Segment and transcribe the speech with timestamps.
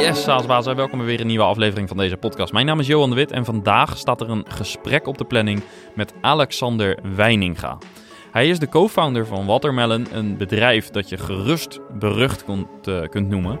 [0.00, 2.52] Yes, Saasbazen, welkom bij weer een nieuwe aflevering van deze podcast.
[2.52, 5.62] Mijn naam is Johan de Wit en vandaag staat er een gesprek op de planning
[5.94, 7.78] met Alexander Weininga.
[8.30, 13.28] Hij is de co-founder van Watermelon, een bedrijf dat je gerust berucht kunt, uh, kunt
[13.28, 13.58] noemen.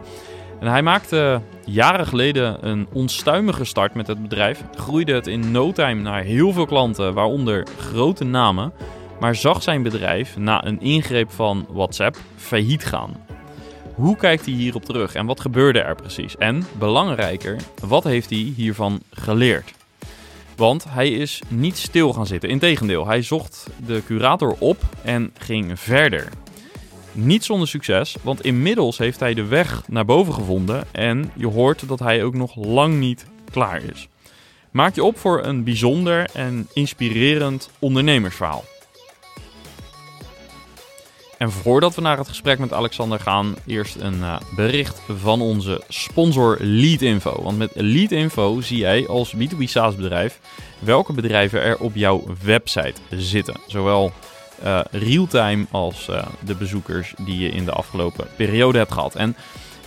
[0.60, 5.72] En hij maakte jaren geleden een onstuimige start met het bedrijf, groeide het in no
[5.72, 8.72] time naar heel veel klanten, waaronder grote namen,
[9.20, 13.29] maar zag zijn bedrijf na een ingreep van WhatsApp failliet gaan.
[14.00, 16.36] Hoe kijkt hij hierop terug en wat gebeurde er precies?
[16.36, 19.72] En belangrijker, wat heeft hij hiervan geleerd?
[20.56, 22.48] Want hij is niet stil gaan zitten.
[22.48, 26.28] Integendeel, hij zocht de curator op en ging verder.
[27.12, 31.88] Niet zonder succes, want inmiddels heeft hij de weg naar boven gevonden en je hoort
[31.88, 34.08] dat hij ook nog lang niet klaar is.
[34.70, 38.64] Maak je op voor een bijzonder en inspirerend ondernemersverhaal.
[41.40, 45.82] En voordat we naar het gesprek met Alexander gaan, eerst een uh, bericht van onze
[45.88, 47.42] sponsor Leadinfo.
[47.42, 50.40] Want met Leadinfo zie jij als B2B SaaS bedrijf
[50.78, 53.54] welke bedrijven er op jouw website zitten.
[53.66, 54.12] Zowel
[54.64, 59.14] uh, real-time als uh, de bezoekers die je in de afgelopen periode hebt gehad.
[59.14, 59.36] En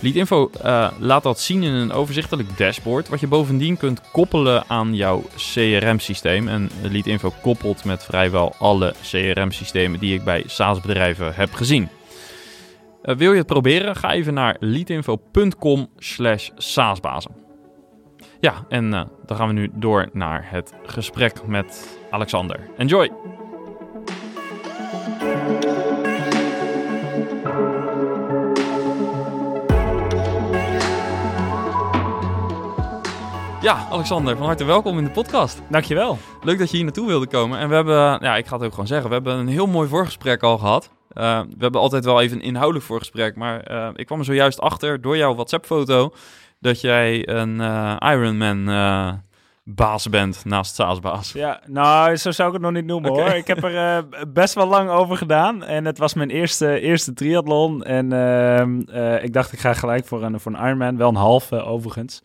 [0.04, 4.94] Leadinfo uh, laat dat zien in een overzichtelijk dashboard, wat je bovendien kunt koppelen aan
[4.94, 6.48] jouw CRM-systeem.
[6.48, 11.88] En Leadinfo koppelt met vrijwel alle CRM-systemen die ik bij SaaS-bedrijven heb gezien.
[13.02, 13.96] Uh, wil je het proberen?
[13.96, 17.30] Ga even naar leadinfo.com slash saasbazen.
[18.40, 22.60] Ja, en uh, dan gaan we nu door naar het gesprek met Alexander.
[22.76, 23.33] Enjoy!
[33.64, 35.62] Ja, Alexander, van harte welkom in de podcast.
[35.68, 36.18] Dankjewel.
[36.42, 37.58] Leuk dat je hier naartoe wilde komen.
[37.58, 39.88] En we hebben, ja, ik ga het ook gewoon zeggen, we hebben een heel mooi
[39.88, 40.90] voorgesprek al gehad.
[41.14, 44.60] Uh, we hebben altijd wel even een inhoudelijk voorgesprek, maar uh, ik kwam er zojuist
[44.60, 46.14] achter door jouw WhatsApp-foto
[46.58, 48.64] dat jij een uh, Ironman
[49.62, 51.32] baas bent naast SaaS-baas.
[51.32, 53.24] Ja, nou, zo zou ik het nog niet noemen okay.
[53.24, 53.34] hoor.
[53.34, 57.84] Ik heb er best wel lang over gedaan en het was mijn eerste, eerste triathlon.
[57.84, 58.78] En ehm,
[59.24, 62.22] ik dacht, ik ga gelijk voor een, voor een Ironman, wel een halve overigens.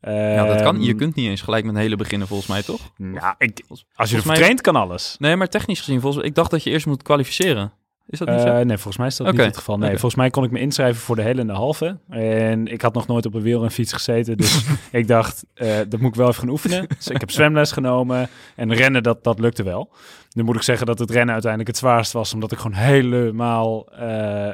[0.00, 0.82] Ja, dat kan.
[0.82, 2.80] Je kunt niet eens gelijk met een hele beginnen, volgens mij, toch?
[2.96, 3.60] Nou, ik,
[3.94, 5.16] als je ervoor traint, kan alles.
[5.18, 7.72] Nee, maar technisch gezien, volgens ik dacht dat je eerst moet kwalificeren.
[8.08, 8.64] Is dat niet uh, zo?
[8.64, 9.38] Nee, volgens mij is dat okay.
[9.38, 9.76] niet het geval.
[9.76, 9.98] Nee, okay.
[9.98, 11.98] volgens mij kon ik me inschrijven voor de hele en de halve.
[12.08, 14.36] En ik had nog nooit op een wielrenfiets gezeten.
[14.36, 16.86] Dus ik dacht, uh, dat moet ik wel even gaan oefenen.
[16.96, 18.28] Dus ik heb zwemles genomen.
[18.56, 19.90] En rennen, dat, dat lukte wel.
[20.32, 22.34] Nu moet ik zeggen dat het rennen uiteindelijk het zwaarst was.
[22.34, 23.98] Omdat ik gewoon helemaal uh,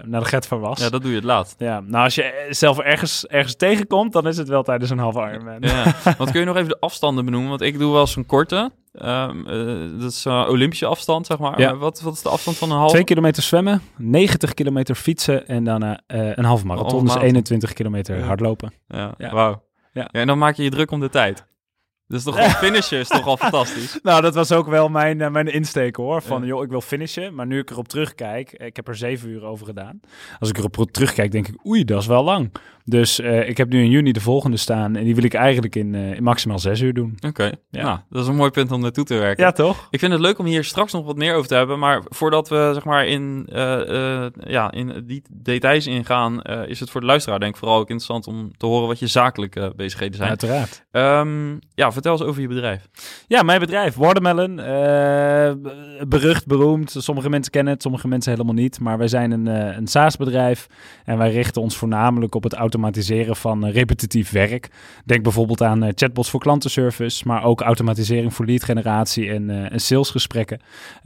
[0.05, 0.81] naar de get van was.
[0.81, 1.55] Ja, dat doe je het laatst.
[1.59, 5.21] Ja, nou als je zelf ergens, ergens tegenkomt, dan is het wel tijdens een halve
[5.21, 5.57] Ironman.
[5.61, 7.51] Ja, want kun je nog even de afstanden benoemen?
[7.51, 8.71] Want ik doe wel eens een korte.
[9.03, 11.60] Um, uh, dat is uh, Olympische afstand, zeg maar.
[11.60, 11.77] Ja.
[11.77, 12.93] Wat, wat is de afstand van een halve?
[12.93, 17.09] Twee kilometer zwemmen, 90 kilometer fietsen en daarna uh, een halve marathon.
[17.09, 18.25] Oh, dus 21 kilometer ja.
[18.25, 18.72] hardlopen.
[18.88, 19.32] Ja, ja.
[19.32, 19.62] wauw.
[19.93, 20.09] Ja.
[20.10, 21.47] en dan maak je je druk om de tijd.
[22.06, 23.99] Dus toch een finishen is toch al fantastisch.
[24.03, 26.22] Nou, dat was ook wel mijn, uh, mijn insteek hoor.
[26.22, 26.47] Van ja.
[26.47, 27.34] joh, ik wil finishen.
[27.34, 30.00] Maar nu ik erop terugkijk, ik heb er zeven uur over gedaan.
[30.38, 32.53] Als ik erop terugkijk, denk ik, oei, dat is wel lang.
[32.87, 34.97] Dus uh, ik heb nu in juni de volgende staan.
[34.97, 37.12] En die wil ik eigenlijk in, uh, in maximaal zes uur doen.
[37.17, 37.55] Oké, okay.
[37.71, 37.83] ja.
[37.83, 39.45] nou, dat is een mooi punt om naartoe te werken.
[39.45, 39.87] Ja, toch?
[39.91, 41.78] Ik vind het leuk om hier straks nog wat meer over te hebben.
[41.78, 47.00] Maar voordat we zeg maar in, uh, ja, in die details ingaan, is het voor
[47.00, 50.28] de luisteraar denk ik vooral ook interessant om te horen wat je zakelijke bezigheden zijn.
[50.28, 50.84] Uiteraard.
[50.91, 52.89] Um, ja, vertel eens over je bedrijf.
[53.27, 54.56] Ja, mijn bedrijf, Watermelon.
[56.09, 56.94] berucht, beroemd.
[56.99, 58.81] Sommige mensen kennen het, sommige mensen helemaal niet.
[58.81, 60.67] Maar wij zijn een, een SaaS-bedrijf
[61.05, 64.71] en wij richten ons voornamelijk op het automatiseren van uh, repetitief werk.
[65.05, 69.81] Denk bijvoorbeeld aan uh, chatbots voor klantenservice, maar ook automatisering voor lead generatie en, en
[69.81, 70.61] salesgesprekken.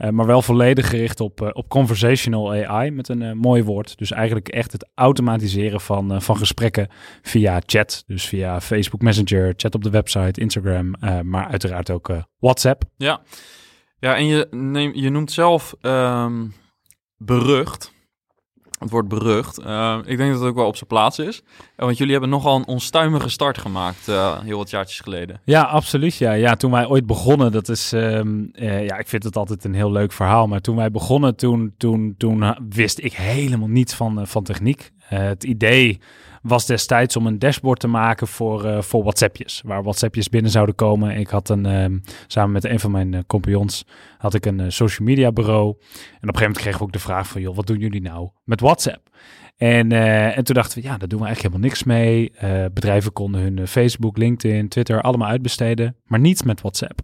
[0.09, 3.97] maar wel volledig gericht op, op conversational AI met een mooi woord.
[3.97, 6.87] Dus eigenlijk echt het automatiseren van, van gesprekken
[7.21, 8.03] via chat.
[8.07, 12.83] Dus via Facebook Messenger, chat op de website, Instagram, maar uiteraard ook WhatsApp.
[12.97, 13.21] Ja.
[13.99, 16.53] ja, en je, neem, je noemt zelf um,
[17.17, 17.97] berucht.
[18.79, 19.59] Het wordt berucht.
[19.59, 21.41] Uh, ik denk dat het ook wel op zijn plaats is.
[21.49, 25.41] Uh, want jullie hebben nogal een onstuimige start gemaakt, uh, heel wat jaartjes geleden.
[25.43, 26.15] Ja, absoluut.
[26.15, 26.31] Ja.
[26.31, 29.91] ja, toen wij ooit begonnen, dat is, um, ja, ik vind het altijd een heel
[29.91, 30.47] leuk verhaal.
[30.47, 34.91] Maar toen wij begonnen, toen, toen, toen wist ik helemaal niets van, van techniek.
[34.99, 35.99] het idee
[36.41, 39.61] was destijds om een dashboard te maken voor, uh, voor WhatsAppjes.
[39.65, 41.17] Waar WhatsAppjes binnen zouden komen.
[41.17, 43.85] Ik had een, uh, samen met een van mijn uh, compagnons,
[44.17, 45.67] had ik een social media bureau.
[45.67, 48.01] En op een gegeven moment kregen we ook de vraag van, joh, wat doen jullie
[48.01, 49.09] nou met WhatsApp?
[49.59, 52.31] En, uh, en toen dachten we, ja, daar doen we eigenlijk helemaal niks mee.
[52.43, 56.99] Uh, bedrijven konden hun Facebook, LinkedIn, Twitter allemaal uitbesteden, maar niets met WhatsApp.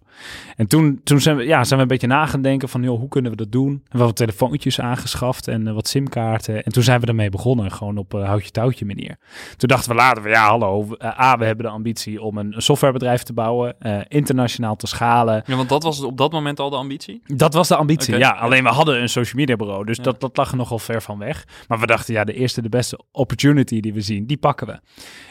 [0.56, 2.98] En toen, toen zijn, we, ja, zijn we een beetje na gaan denken van, joh,
[2.98, 3.68] hoe kunnen we dat doen?
[3.68, 6.64] En we hebben wat telefoontjes aangeschaft en uh, wat simkaarten.
[6.64, 7.72] En toen zijn we ermee begonnen.
[7.72, 9.16] Gewoon op uh, houtje touwtje manier.
[9.56, 13.32] Toen dachten we later, ja hallo, A, we hebben de ambitie om een, softwarebedrijf te
[13.32, 13.76] bouwen,
[14.08, 15.42] internationaal te schalen.
[15.46, 17.22] Ja, want dat was op dat moment al de ambitie?
[17.26, 18.30] Dat was de ambitie, ja.
[18.30, 21.18] Alleen we hadden een social media bureau, dus dat, dat lag er nogal ver van
[21.18, 21.46] weg.
[21.68, 24.80] Maar we dachten, ja, de eerste, de beste opportunity die we zien, die pakken we.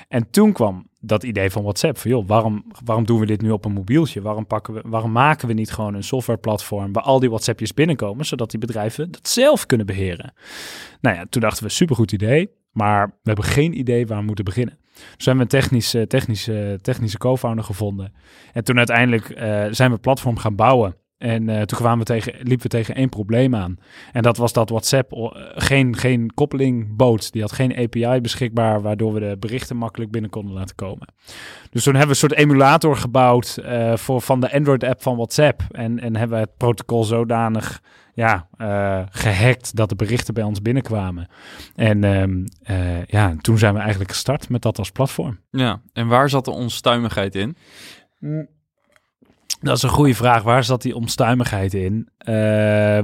[0.08, 1.98] En toen kwam dat idee van WhatsApp.
[1.98, 4.22] Van joh, waarom, waarom doen we dit nu op een mobieltje?
[4.22, 8.26] Waarom, pakken we, waarom maken we niet gewoon een softwareplatform waar al die WhatsAppjes binnenkomen,
[8.26, 10.34] zodat die bedrijven dat zelf kunnen beheren?
[11.02, 14.46] Nou ja, toen dachten we, supergoed idee, maar we hebben geen idee waar we moeten
[14.46, 14.78] beginnen.
[15.18, 18.14] Dus hebben we een technische, technische, technische co-founder gevonden.
[18.54, 20.96] En toen uiteindelijk uh, zijn we platform gaan bouwen.
[21.18, 23.78] En uh, toen kwamen we tegen, liepen we tegen één probleem aan.
[24.12, 27.32] En dat was dat WhatsApp uh, geen, geen koppeling bood.
[27.32, 31.08] Die had geen API beschikbaar, waardoor we de berichten makkelijk binnen konden laten komen.
[31.70, 35.62] Dus toen hebben we een soort emulator gebouwd uh, voor, van de Android-app van WhatsApp.
[35.72, 37.82] En, en hebben we het protocol zodanig
[38.14, 38.48] ja,
[39.10, 41.28] gehackt dat de berichten bij ons binnenkwamen.
[41.76, 42.44] En um,
[43.06, 45.40] ja, toen zijn we eigenlijk gestart met dat als platform.
[45.50, 47.56] Ja, en waar zat de onstuimigheid in?
[48.20, 48.48] Mm.
[49.60, 50.44] Dat is een goede vraag.
[50.44, 52.10] Waar zat die onstuimigheid in?
[52.28, 53.00] Uh,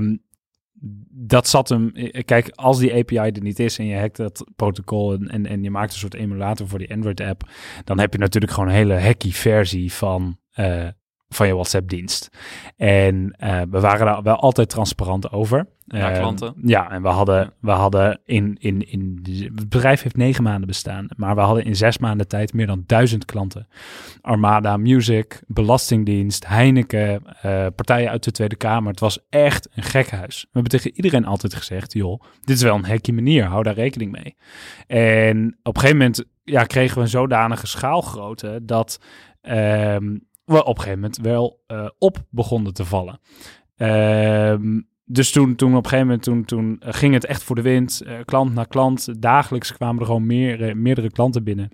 [1.09, 1.91] dat zat hem.
[2.25, 5.63] Kijk, als die API er niet is en je hackt dat protocol en, en, en
[5.63, 7.49] je maakt een soort emulator voor die Android-app,
[7.83, 10.87] dan heb je natuurlijk gewoon een hele hacky versie van, uh,
[11.33, 12.29] van je WhatsApp-dienst.
[12.77, 15.67] En uh, we waren daar wel altijd transparant over.
[15.85, 16.53] Ja, ehm, klanten.
[16.63, 19.19] ja, en we hadden, we hadden in, in, in,
[19.55, 22.83] het bedrijf heeft negen maanden bestaan, maar we hadden in zes maanden tijd meer dan
[22.85, 23.67] duizend klanten.
[24.21, 28.91] Armada Music, Belastingdienst, Heineken, uh, partijen uit de Tweede Kamer.
[28.91, 30.41] Het was echt een gekhuis.
[30.41, 33.73] We hebben tegen iedereen altijd gezegd, joh, dit is wel een hekje manier, hou daar
[33.73, 34.35] rekening mee.
[34.87, 38.99] En op een gegeven moment ja, kregen we een zodanige schaalgrootte dat
[39.41, 43.19] um, op een gegeven moment wel uh, op begonnen te vallen.
[43.77, 47.55] Um, dus toen, toen op een gegeven moment toen, toen eh, ging het echt voor
[47.55, 48.01] de wind.
[48.05, 49.21] Uh, klant na klant.
[49.21, 51.69] Dagelijks kwamen er gewoon meer, meerdere klanten binnen.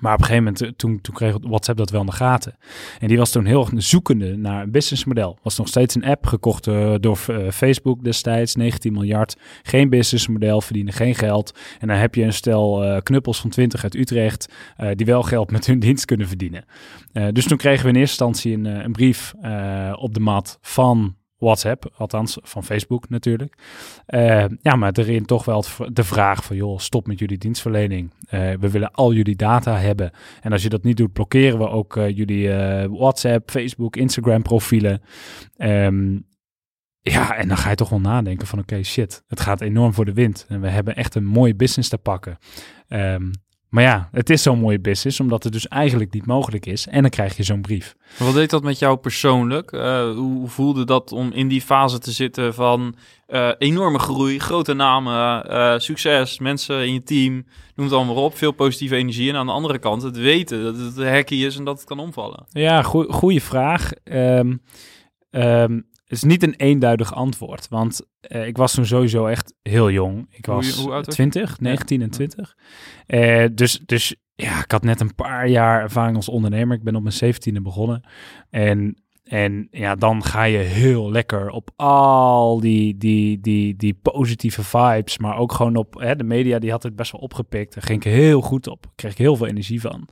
[0.00, 2.56] Maar op een gegeven moment, toen, toen kreeg WhatsApp dat wel in de gaten.
[2.98, 5.38] En die was toen heel zoekende naar een businessmodel.
[5.42, 6.64] Was nog steeds een app gekocht
[7.00, 7.16] door
[7.52, 9.36] Facebook destijds, 19 miljard.
[9.62, 11.58] Geen businessmodel, verdienen geen geld.
[11.78, 14.52] En dan heb je een stel knuppels van 20 uit Utrecht,
[14.94, 16.64] die wel geld met hun dienst kunnen verdienen.
[17.32, 19.34] dus toen kregen we in eerste instantie een, een brief
[19.94, 23.54] op de mat van WhatsApp, althans van Facebook natuurlijk.
[24.06, 28.12] Uh, ja, maar erin toch wel de vraag van, joh, stop met jullie dienstverlening.
[28.24, 30.10] Uh, we willen al jullie data hebben.
[30.40, 32.48] En als je dat niet doet, blokkeren we ook uh, jullie
[32.88, 35.02] WhatsApp, Facebook, Instagram profielen.
[35.56, 36.26] Um,
[37.00, 40.04] ja, en dan ga je toch wel nadenken van, oké, shit, het gaat enorm voor
[40.04, 40.46] de wind.
[40.48, 42.38] En we hebben echt een mooie business te pakken.
[42.88, 43.30] Um,
[43.74, 46.86] maar ja, het is zo'n mooie business, omdat het dus eigenlijk niet mogelijk is.
[46.86, 47.94] En dan krijg je zo'n brief.
[48.18, 49.72] Wat deed dat met jou persoonlijk?
[49.72, 52.94] Uh, hoe voelde dat om in die fase te zitten van
[53.28, 58.36] uh, enorme groei, grote namen, uh, succes, mensen in je team, noem het allemaal op,
[58.36, 59.28] veel positieve energie.
[59.30, 61.98] En aan de andere kant het weten dat het hekkie is en dat het kan
[61.98, 62.46] omvallen.
[62.50, 63.90] Ja, goede vraag.
[64.04, 64.60] Um,
[65.30, 67.68] um, is niet een eenduidig antwoord.
[67.68, 70.26] Want uh, ik was toen sowieso echt heel jong.
[70.30, 72.56] Ik was hoe, hoe 20, 19 en 20.
[73.06, 76.76] Uh, dus, dus ja, ik had net een paar jaar ervaring als ondernemer.
[76.76, 78.04] Ik ben op mijn 17e begonnen.
[78.50, 84.62] En en ja, dan ga je heel lekker op al die, die, die, die positieve
[84.62, 85.18] vibes.
[85.18, 87.74] Maar ook gewoon op hè, de media, die had het best wel opgepikt.
[87.74, 88.86] Daar ging ik heel goed op.
[88.94, 90.08] Kreeg ik heel veel energie van.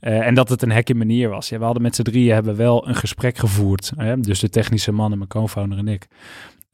[0.00, 1.48] Uh, en dat het een hekke manier was.
[1.48, 3.92] Ja, we hadden met z'n drieën hebben wel een gesprek gevoerd.
[3.96, 4.20] Hè?
[4.20, 6.06] Dus de technische man en mijn co-founder en ik.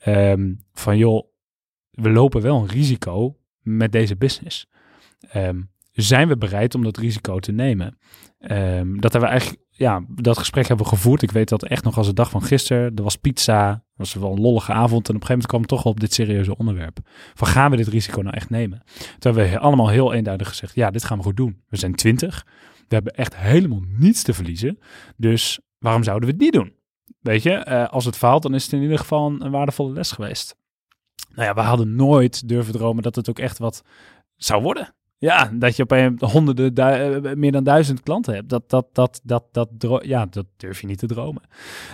[0.07, 1.26] Um, van joh,
[1.90, 4.69] we lopen wel een risico met deze business.
[5.37, 7.99] Um, zijn we bereid om dat risico te nemen?
[8.38, 11.22] Um, dat hebben we eigenlijk ja, dat gesprek hebben we gevoerd.
[11.22, 12.96] Ik weet dat echt nog als de dag van gisteren.
[12.96, 15.08] Er was pizza, was wel een lollige avond.
[15.08, 16.99] En op een gegeven moment kwam het toch op dit serieuze onderwerp.
[17.34, 18.82] Van gaan we dit risico nou echt nemen?
[19.18, 21.62] Toen hebben we allemaal heel eenduidig gezegd, ja, dit gaan we goed doen.
[21.68, 22.46] We zijn twintig.
[22.88, 24.78] We hebben echt helemaal niets te verliezen.
[25.16, 26.75] Dus waarom zouden we het niet doen?
[27.20, 30.12] Weet je, uh, als het faalt, dan is het in ieder geval een waardevolle les
[30.12, 30.56] geweest.
[31.34, 33.82] Nou ja, we hadden nooit durven dromen dat het ook echt wat
[34.37, 34.94] zou worden.
[35.21, 38.49] Ja, dat je op een honderden, eh, meer dan duizend klanten hebt.
[38.49, 39.69] Dat, dat, dat, dat, dat,
[40.03, 41.43] ja, dat durf je niet te dromen.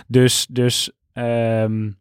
[0.07, 1.99] Dus, dus um,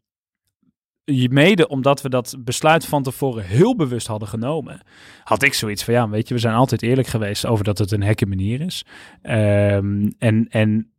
[1.31, 4.81] mede omdat we dat besluit van tevoren heel bewust hadden genomen,
[5.25, 7.93] had ik zoiets van, ja, weet je, we zijn altijd eerlijk geweest over dat het
[7.93, 8.85] een hekke manier is.
[9.23, 10.93] Um, en, en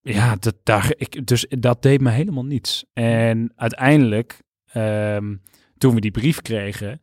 [0.00, 2.84] ja, dat, daar, ik, dus dat deed me helemaal niets.
[2.92, 4.42] En uiteindelijk,
[4.74, 5.42] um,
[5.78, 7.00] toen we die brief kregen,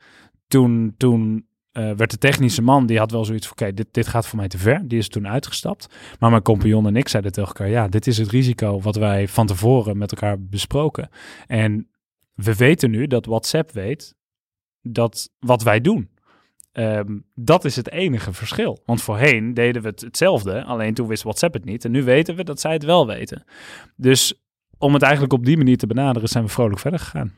[0.47, 4.07] toen, toen uh, werd de technische man, die had wel zoiets van, oké, dit, dit
[4.07, 4.87] gaat voor mij te ver.
[4.87, 5.87] Die is toen uitgestapt.
[6.19, 9.27] Maar mijn compagnon en ik zeiden tegen elkaar, ja, dit is het risico wat wij
[9.27, 11.09] van tevoren met elkaar besproken.
[11.47, 11.89] En
[12.33, 14.15] we weten nu dat WhatsApp weet
[14.81, 16.11] dat wat wij doen.
[16.71, 18.81] ehm, dat is het enige verschil.
[18.85, 21.85] Want voorheen deden we het hetzelfde, alleen toen wist WhatsApp het niet.
[21.85, 23.43] En nu weten we dat zij het wel weten.
[23.95, 24.43] Dus
[24.77, 27.33] om het eigenlijk op die manier te benaderen, zijn we vrolijk verder gegaan.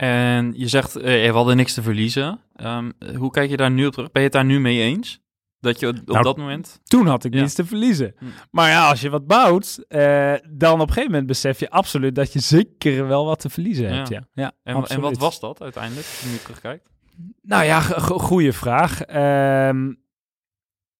[0.00, 2.40] En je zegt, uh, we hadden niks te verliezen.
[2.56, 4.10] Um, hoe kijk je daar nu op terug?
[4.10, 5.20] Ben je het daar nu mee eens?
[5.58, 6.80] Dat je op nou, dat moment...
[6.84, 8.14] Toen had ik niets te verliezen.
[8.18, 8.24] Hm.
[8.50, 12.14] Maar ja, als je wat bouwt, uh, dan op een gegeven moment besef je absoluut
[12.14, 14.08] dat je zeker wel wat te verliezen hebt.
[14.08, 14.28] Ja.
[14.32, 14.52] ja.
[14.62, 16.88] en, en, wat was dat uiteindelijk, als je nu terugkijkt?
[17.42, 19.00] Nou ja, goede vraag.
[19.68, 20.02] Um,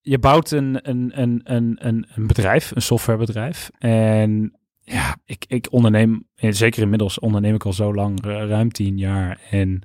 [0.01, 1.79] je bouwt een, een, een, een,
[2.15, 3.71] een bedrijf, een softwarebedrijf.
[3.79, 4.60] En
[4.93, 9.41] ja, ik, ik onderneem, zeker inmiddels onderneem ik al zo lang, ruim tien jaar.
[9.51, 9.83] En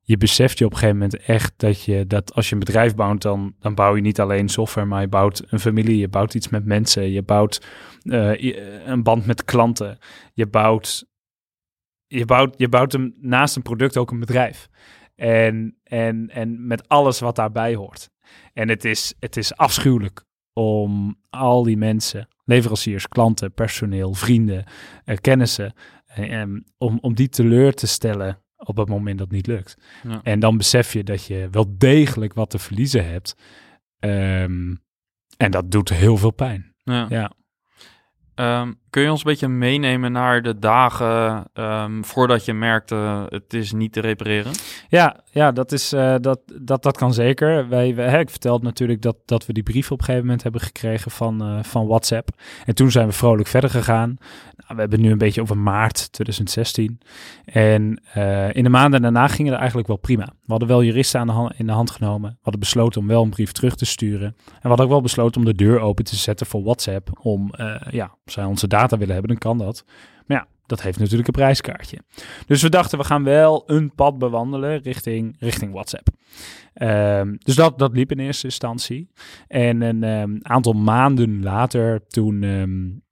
[0.00, 2.94] je beseft je op een gegeven moment echt dat je dat als je een bedrijf
[2.94, 6.34] bouwt, dan, dan bouw je niet alleen software, maar je bouwt een familie, je bouwt
[6.34, 7.66] iets met mensen, je bouwt
[8.02, 9.98] uh, een band met klanten,
[10.34, 11.06] je bouwt,
[12.06, 14.68] je bouwt, je bouwt hem naast een product ook een bedrijf.
[15.14, 18.10] En, en, en met alles wat daarbij hoort.
[18.52, 24.64] En het is, het is afschuwelijk om al die mensen, leveranciers, klanten, personeel, vrienden,
[25.04, 25.72] uh, kennissen,
[26.18, 26.42] uh,
[26.78, 29.76] om, om die teleur te stellen op het moment dat het niet lukt.
[30.02, 30.20] Ja.
[30.22, 33.36] En dan besef je dat je wel degelijk wat te verliezen hebt.
[34.00, 34.82] Um,
[35.36, 36.74] en dat doet heel veel pijn.
[36.82, 37.06] Ja.
[37.08, 37.32] ja.
[38.62, 43.54] Um, kun je ons een beetje meenemen naar de dagen um, voordat je merkte het
[43.54, 44.52] is niet te repareren?
[44.88, 47.68] Ja, ja dat, is, uh, dat, dat, dat kan zeker.
[47.68, 47.88] Wij,
[48.20, 51.42] ik vertelde natuurlijk dat, dat we die brief op een gegeven moment hebben gekregen van,
[51.42, 52.28] uh, van WhatsApp.
[52.64, 54.16] En toen zijn we vrolijk verder gegaan.
[54.56, 57.00] Nou, we hebben nu een beetje over maart 2016.
[57.44, 60.24] En uh, in de maanden daarna gingen het eigenlijk wel prima.
[60.24, 62.30] We hadden wel juristen aan de hand, in de hand genomen.
[62.30, 64.26] We hadden besloten om wel een brief terug te sturen.
[64.26, 67.10] En we hadden ook wel besloten om de deur open te zetten voor WhatsApp.
[67.22, 67.52] Om,
[67.90, 69.84] ja, zij onze data willen hebben, dan kan dat.
[70.26, 71.98] Maar ja, dat heeft natuurlijk een prijskaartje.
[72.46, 76.08] Dus we dachten, we gaan wel een pad bewandelen richting, richting WhatsApp.
[76.74, 79.10] Um, dus dat, dat liep in eerste instantie.
[79.48, 83.02] En een um, aantal maanden later, toen um,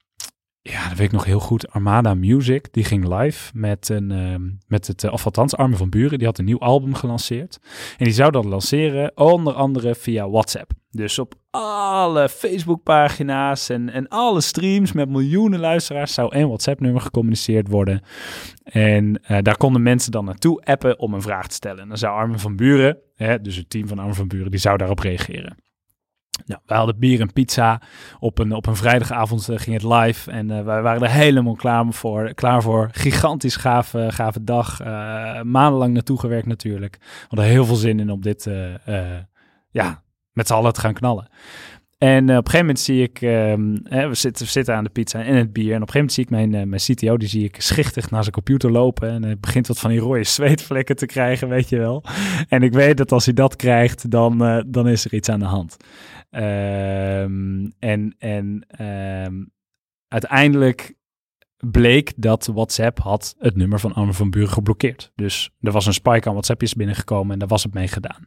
[0.60, 1.70] ja, dat weet ik nog heel goed.
[1.70, 6.18] Armada Music, die ging live met, een, met het, of Armen van Buren.
[6.18, 7.58] Die had een nieuw album gelanceerd.
[7.98, 10.70] En die zou dat lanceren, onder andere via WhatsApp.
[10.96, 17.68] Dus op alle Facebookpagina's en, en alle streams met miljoenen luisteraars zou één WhatsApp-nummer gecommuniceerd
[17.68, 18.02] worden.
[18.64, 21.82] En uh, daar konden mensen dan naartoe appen om een vraag te stellen.
[21.82, 24.60] En dan zou Armen van Buren, hè, dus het team van Armen van Buren, die
[24.60, 25.56] zou daarop reageren.
[26.46, 27.82] Nou, wij hadden bier en pizza.
[28.18, 30.30] Op een, op een vrijdagavond uh, ging het live.
[30.30, 32.34] En uh, wij waren er helemaal klaar voor.
[32.34, 32.88] Klaar voor.
[32.92, 34.78] Gigantisch gave, gave dag.
[35.42, 36.96] Maandenlang naartoe gewerkt natuurlijk.
[37.00, 38.50] We hadden heel veel zin in om dit
[39.70, 40.02] ja,
[40.36, 41.28] met z'n allen te gaan knallen.
[41.98, 43.18] En op een gegeven moment zie ik,
[43.88, 45.74] hè, we, zitten, zitten aan de pizza en het bier.
[45.74, 48.22] En op een gegeven moment zie ik mijn, mijn CTO, die zie ik schichtig naar
[48.22, 49.10] zijn computer lopen.
[49.10, 52.04] En hij begint wat van die rode zweetvlekken te krijgen, weet je wel.
[52.48, 55.44] En ik weet dat als hij dat krijgt, dan, dan is er iets aan de
[55.44, 55.76] hand.
[56.30, 58.66] Um, en en
[59.26, 59.50] um,
[60.08, 60.94] uiteindelijk
[61.70, 65.12] bleek dat WhatsApp had het nummer van Armin van Buren geblokkeerd.
[65.14, 68.24] Dus er was een spike aan WhatsAppjes binnengekomen en daar was het mee gedaan.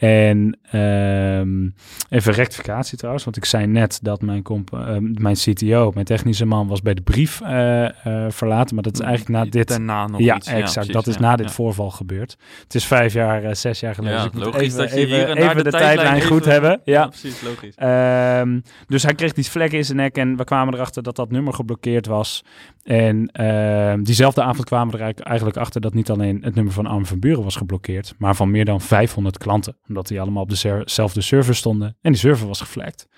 [0.00, 1.74] En um,
[2.08, 6.44] even rectificatie trouwens, want ik zei net dat mijn, comp uh, mijn CTO, mijn technische
[6.44, 7.88] man, was bij de brief uh, uh,
[8.28, 8.74] verlaten.
[8.74, 9.68] Maar dat is eigenlijk na dit...
[9.68, 10.46] Daarna nog ja, iets.
[10.46, 10.74] exact.
[10.74, 11.52] precies, dat is ja, na dit ja.
[11.52, 12.36] voorval gebeurd.
[12.62, 14.18] Het is vijf jaar, zes jaar geleden.
[14.18, 16.40] Ja, dus logisch even, dat je even, hier en even de de tijdlijn tijdlijn goed
[16.40, 16.80] even- hebben.
[16.84, 17.06] Ja.
[17.06, 17.74] precies, logisch.
[17.74, 21.30] Ehm, dus hij kreeg die vlekken in zijn nek en we kwamen erachter dat dat
[21.30, 22.44] nummer geblokkeerd was.
[22.82, 26.72] En ehm, diezelfde avond kwamen we er eigenlijk- eigenlijk achter dat niet alleen het nummer
[26.72, 29.76] van Arm van Buren was geblokkeerd, maar van meer dan 500 klanten.
[29.90, 33.08] Omdat die allemaal op dezelfde server stonden en die server was geflekt.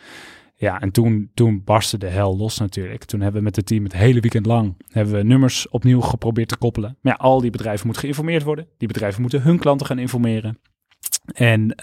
[0.57, 3.05] Ja, en toen, toen barstte de hel los natuurlijk.
[3.05, 6.49] Toen hebben we met het team het hele weekend lang hebben we nummers opnieuw geprobeerd
[6.49, 6.99] te koppelen.
[7.01, 8.67] Maar ja, al die bedrijven moeten geïnformeerd worden.
[8.79, 10.59] Die bedrijven moeten hun klanten gaan informeren.
[11.25, 11.75] En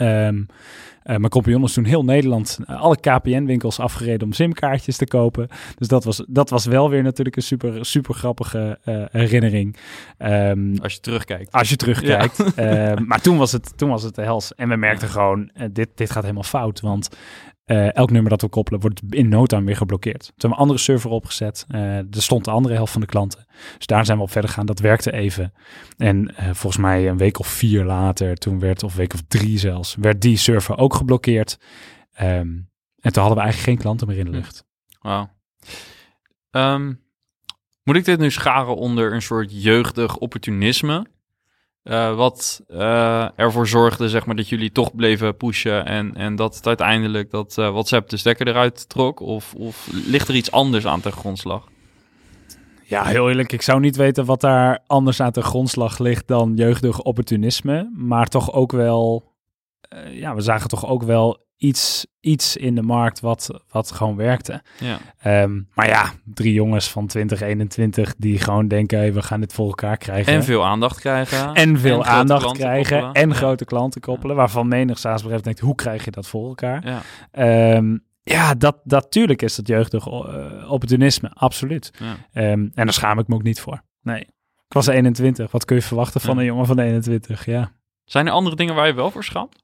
[1.09, 5.47] eh, mijn compagnon is toen heel Nederland eh, alle KPN-winkels afgereden om simkaartjes te kopen.
[5.77, 9.75] Dus dat was, dat was wel weer natuurlijk een super, super grappige eh, herinnering.
[10.17, 11.51] Ehm, Als je terugkijkt.
[11.51, 12.53] als je terugkijkt.
[12.53, 14.55] Ehm, maar toen was, het, toen was het de hels.
[14.55, 16.79] En we merkten gewoon, dit, dit gaat helemaal fout.
[16.79, 17.09] Want
[17.69, 20.21] eh, elk nummer dat we koppelen wordt in no time weer geblokkeerd.
[20.21, 21.65] Toen hebben we een andere server opgezet.
[21.67, 23.45] Eh, er stond de andere helft van de klanten.
[23.77, 24.65] Dus daar zijn we op verder gegaan.
[24.65, 25.53] Dat werkte even.
[25.97, 29.57] En eh, volgens mij een week of vier later, toen werd, of week of drie
[29.57, 31.59] zelfs, werd die server ook geblokkeerd.
[32.13, 32.47] Ehm,
[32.99, 34.65] en toen hadden we eigenlijk geen klanten meer in de lucht.
[35.01, 35.29] Wauw.
[36.51, 36.93] Ehm,
[37.83, 41.05] moet ik dit nu scharen onder een soort jeugdig opportunisme?
[41.83, 46.55] Eh, wat eh, ervoor zorgde zeg maar, dat jullie toch bleven pushen en, en dat
[46.55, 49.19] het uiteindelijk dat eh, WhatsApp de stekker eruit trok?
[49.19, 51.67] Of, of ligt er iets anders aan ten grondslag?
[52.83, 53.51] Ja, heel eerlijk.
[53.51, 57.91] Ik zou niet weten wat daar anders aan de grondslag ligt dan jeugdig opportunisme.
[57.93, 59.29] Maar toch ook wel
[60.11, 64.61] ja, we zagen toch ook wel iets, iets in de markt wat, wat gewoon werkte.
[64.79, 64.97] Ja.
[65.19, 69.67] Ehm, maar ja, drie jongens van 2021 die gewoon denken, hey, we gaan dit voor
[69.67, 70.33] elkaar krijgen.
[70.33, 71.53] En veel aandacht krijgen.
[71.53, 73.23] En veel aandacht krijgen koppelen.
[73.23, 73.35] en Ja.
[73.35, 76.87] grote klanten koppelen, waarvan menig SaaS-bedrijf denkt, hoe krijg je dat voor elkaar?
[76.87, 77.01] Ja.
[77.31, 81.91] Ehm, ja, dat, dat tuurlijk is dat jeugdig eh, opportunisme, absoluut.
[82.33, 83.81] Ehm, en daar schaam ik me ook niet voor.
[84.01, 84.21] Nee.
[84.67, 85.51] Ik was 21.
[85.51, 87.45] Wat kun je verwachten van een jongen van 21?
[87.45, 87.71] Ja.
[88.03, 89.55] Zijn er andere dingen waar je wel voor schaamt?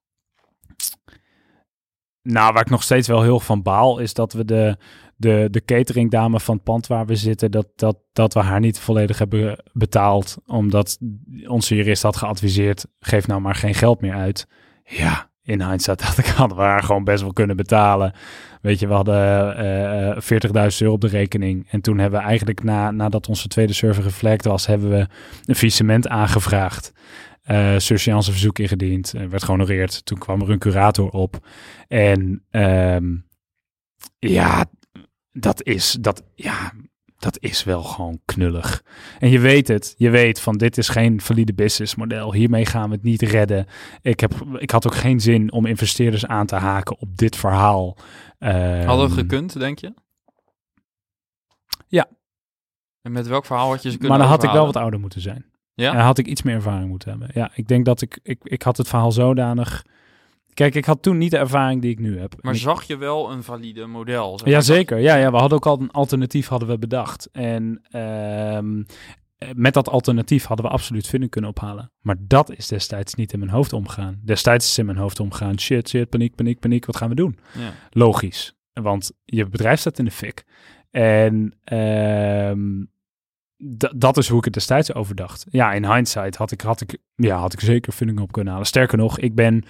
[2.27, 4.77] Nou, waar ik nog steeds wel heel van baal, is dat we de,
[5.15, 8.79] de, de cateringdame van het pand waar we zitten, dat, dat, dat we haar niet
[8.79, 10.37] volledig hebben betaald.
[10.45, 10.97] Omdat
[11.47, 14.47] onze jurist had geadviseerd, geef nou maar geen geld meer uit.
[14.83, 18.13] Ja, in hindsight had ik, hadden we haar gewoon best wel kunnen betalen.
[18.61, 21.67] Weet je, we hadden eh, 40.000 euro op de rekening.
[21.69, 25.07] En toen hebben we eigenlijk, na, nadat onze tweede server geflagd was, hebben we
[25.45, 26.93] een faillissement aangevraagd.
[27.77, 29.13] Surseance verzoek ingediend.
[29.13, 30.05] eh, werd gehonoreerd.
[30.05, 31.47] Toen kwam er een curator op.
[31.87, 33.15] En ehm,
[34.19, 34.65] ja,
[35.31, 36.71] dat is, dat, ja,
[37.17, 38.83] dat is wel gewoon knullig.
[39.19, 39.93] En je weet het.
[39.97, 42.33] Je weet van dit is geen valide businessmodel.
[42.33, 43.65] Hiermee gaan we het niet redden.
[44.01, 47.97] Ik, heb, ik had ook geen zin om investeerders aan te haken op dit verhaal.
[48.39, 49.93] Ehm, Hadden we gekund, denk je?
[51.87, 52.07] Ja.
[53.01, 54.99] En met welk verhaal had je ze kunnen Maar dan had ik wel wat ouder
[54.99, 55.45] moeten zijn.
[55.75, 55.93] Ja?
[55.93, 57.29] En had ik iets meer ervaring moeten hebben.
[57.33, 59.85] Ja, ik denk dat ik, ik, ik had het verhaal zodanig...
[60.53, 62.33] Kijk, ik had toen niet de ervaring die ik nu heb.
[62.41, 64.39] Maar ik- zag je wel een valide model?
[64.39, 64.97] zeg Ja, zeker.
[64.99, 67.29] Ja, ja, we hadden ook al een alternatief hadden we bedacht.
[67.31, 68.83] En ehm,
[69.37, 71.91] eh, met dat alternatief hadden we absoluut vinding kunnen ophalen.
[72.01, 74.19] Maar dat is destijds niet in mijn hoofd omgegaan.
[74.23, 77.37] Destijds is in mijn hoofd omgegaan, shit, shit, paniek, paniek, paniek, wat gaan we doen?
[77.57, 77.71] Ja.
[77.89, 80.43] Logisch, want je bedrijf staat in de fik.
[80.91, 82.87] En ehm, d-
[83.95, 85.45] dat is hoe ik het destijds overdacht.
[85.49, 88.67] Ja, in hindsight had ik, had ik, ja, had ik zeker vinding op kunnen halen.
[88.67, 89.63] Sterker nog, ik ben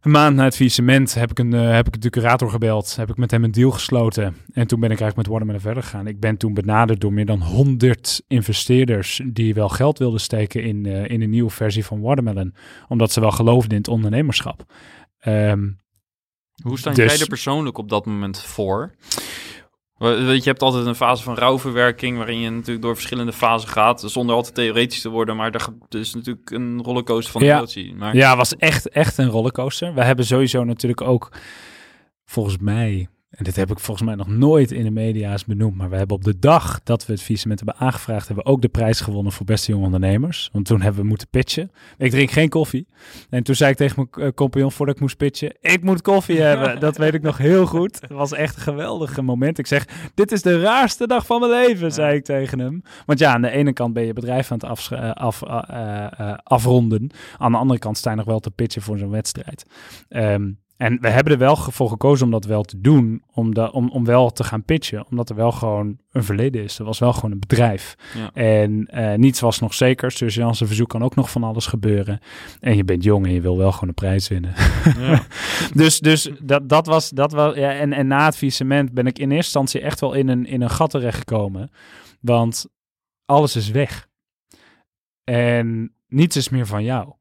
[0.00, 2.96] een maand na het faillissement heb ik, een, eh, heb ik de curator gebeld.
[2.96, 4.36] Heb ik met hem een deal gesloten.
[4.52, 6.06] En toen ben ik eigenlijk met Watermelon verder gegaan.
[6.06, 10.86] Ik ben toen benaderd door meer dan 100 investeerders die wel geld wilden steken in,
[10.86, 12.54] eh, in een nieuwe versie van Watermelon.
[12.88, 14.64] Omdat ze wel geloofden in het ondernemerschap.
[15.18, 15.70] Ehm,
[16.62, 18.94] Hoe sta Dus- jij er persoonlijk op dat moment voor?
[20.02, 24.02] Weet je, hebt altijd een fase van rouwverwerking, waarin je natuurlijk door verschillende fasen gaat,
[24.06, 25.54] zonder altijd theoretisch te worden, maar
[25.90, 27.56] er is natuurlijk een rollercoaster van Ja.
[27.56, 27.94] emotie.
[27.94, 29.94] Maar Ja, was echt, echt een rollercoaster.
[29.94, 31.28] We hebben sowieso natuurlijk ook,
[32.24, 35.90] volgens mij, en dit heb ik volgens mij nog nooit in de media's benoemd, maar
[35.90, 38.68] we hebben op de dag dat we het faillissement hebben aangevraagd, hebben we ook de
[38.68, 40.48] prijs gewonnen voor beste jonge ondernemers.
[40.52, 41.70] Want toen hebben we moeten pitchen.
[41.98, 42.86] Ik drink geen koffie.
[43.30, 46.40] En toen zei ik tegen mijn eh, compagnon voordat ik moest pitchen, ik moet koffie
[46.50, 46.80] hebben.
[46.80, 48.00] Dat weet ik nog heel goed.
[48.00, 49.58] Het was echt een geweldig moment.
[49.58, 52.82] Ik zeg, dit is de raarste dag van mijn leven, zei ik tegen hem.
[53.06, 57.10] Want ja, aan de ene kant ben je bedrijf aan het eh, af, eh, afronden.
[57.38, 59.66] Aan de andere kant sta je nog wel te pitchen voor zo'n wedstrijd.
[60.08, 60.50] Ehm,
[60.82, 63.90] en we hebben er wel voor gekozen om dat wel te doen, om, da- om,
[63.90, 66.78] om wel te gaan pitchen, omdat er wel gewoon een verleden is.
[66.78, 67.94] Er was wel gewoon een bedrijf.
[68.14, 68.30] Ja.
[68.32, 70.10] En eh, niets was nog zeker.
[70.10, 72.20] Surgeance verzoek kan ook nog van alles gebeuren.
[72.60, 74.54] En je bent jong en je wil wel gewoon een prijs winnen.
[74.98, 75.22] Ja.
[75.82, 79.18] dus dus dat, dat was, dat was ja, en, en na het faillissement ben ik
[79.18, 81.70] in eerste instantie echt wel in een, in een gat terechtgekomen.
[82.20, 82.66] Want
[83.24, 84.08] alles is weg.
[85.24, 87.12] En niets is meer van jou.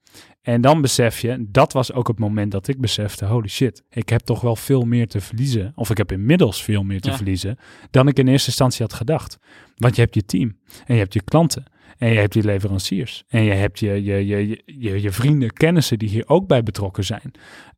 [0.41, 4.10] En dan besef je, dat was ook het moment dat ik besefte, holy shit, ik
[4.10, 5.71] heb toch wel veel meer te verliezen.
[5.75, 7.15] Of ik heb inmiddels veel meer te Ja.
[7.15, 7.58] verliezen
[7.91, 9.38] dan ik in eerste instantie had gedacht.
[9.75, 11.63] Want je hebt je team en je hebt je klanten
[11.97, 15.54] en je hebt je leveranciers en je hebt je, je, je, je, je, je vrienden,
[15.54, 17.32] kennissen die hier ook bij betrokken zijn.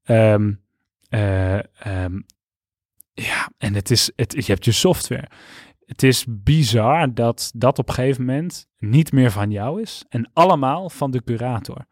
[0.04, 0.54] Ehm,
[1.10, 2.19] eh, ehm,
[3.13, 5.28] ja, en het is, het, je hebt je software.
[5.86, 10.30] Het is bizar dat dat op een gegeven moment niet meer van jou is en
[10.34, 11.86] allemaal van de curator.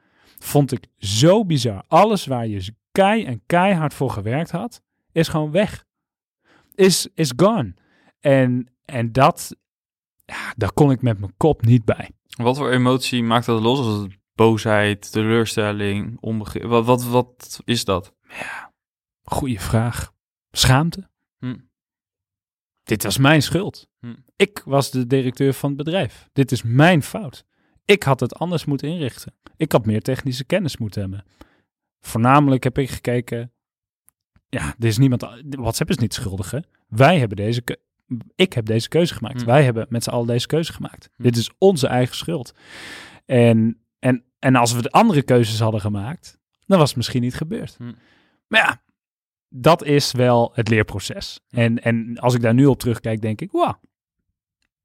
[0.43, 1.83] Vond ik zo bizar.
[1.87, 5.85] Alles waar je kei en keihard voor gewerkt had, is gewoon weg.
[6.75, 7.73] Is, is gone.
[8.19, 9.55] En, en dat,
[10.25, 12.11] ja, daar kon ik met mijn kop niet bij.
[12.27, 13.79] Wat voor emotie maakt dat los?
[13.79, 16.63] Als het boosheid, teleurstelling, onbegrip?
[16.63, 18.13] Wat, wat, wat is dat?
[19.23, 20.11] Goeie vraag.
[20.51, 21.09] Schaamte?
[21.39, 21.57] Hm.
[22.83, 23.89] Dit was mijn schuld.
[23.99, 24.15] Hm.
[24.35, 26.29] Ik was de directeur van het bedrijf.
[26.33, 27.45] Dit is mijn fout.
[27.85, 29.33] Ik had het anders moeten inrichten.
[29.57, 31.25] Ik had meer technische kennis moeten hebben.
[31.99, 33.51] Voornamelijk heb ik gekeken.
[34.49, 35.41] Ja, er is niemand.
[35.49, 36.51] WhatsApp is niet schuldig.
[36.51, 36.59] Hè?
[36.87, 37.63] Wij hebben deze.
[38.35, 39.41] Ik heb deze keuze gemaakt.
[39.41, 39.45] Hm.
[39.45, 41.09] Wij hebben met z'n allen deze keuze gemaakt.
[41.15, 41.23] Hm.
[41.23, 42.53] Dit is onze eigen schuld.
[43.25, 47.35] En, en, en als we de andere keuzes hadden gemaakt, dan was het misschien niet
[47.35, 47.75] gebeurd.
[47.77, 47.93] Hm.
[48.47, 48.81] Maar ja,
[49.49, 51.39] dat is wel het leerproces.
[51.49, 53.79] En, en als ik daar nu op terugkijk, denk ik, wauw,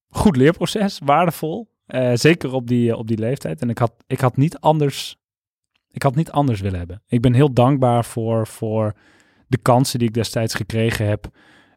[0.09, 1.75] goed leerproces, waardevol.
[1.87, 3.61] Eh, zeker op die, op die leeftijd.
[3.61, 5.16] En ik had, ik had niet anders.
[5.90, 7.03] Ik had niet anders willen hebben.
[7.07, 8.94] Ik ben heel dankbaar voor, voor
[9.49, 11.29] de kansen die ik destijds gekregen heb,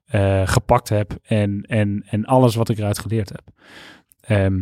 [0.06, 3.44] eh, gepakt heb en, en, en alles wat ik eruit geleerd heb.
[4.20, 4.62] Ehm,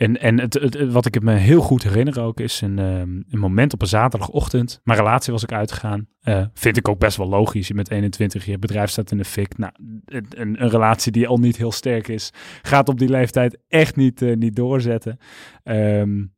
[0.00, 3.72] en en het, wat ik me heel goed herinner ook is een, ehm, een moment
[3.72, 4.80] op een zaterdagochtend.
[4.84, 6.06] Mijn relatie was ik uitgegaan.
[6.24, 7.68] Uh, vind ik ook best wel logisch.
[7.68, 9.58] Je met 21, je bedrijf staat in de fik.
[9.58, 9.72] Nou,
[10.04, 12.32] een, een, relatie die al niet heel sterk is,
[12.62, 15.18] gaat op die leeftijd echt niet, uh, niet doorzetten.
[15.64, 16.34] Um,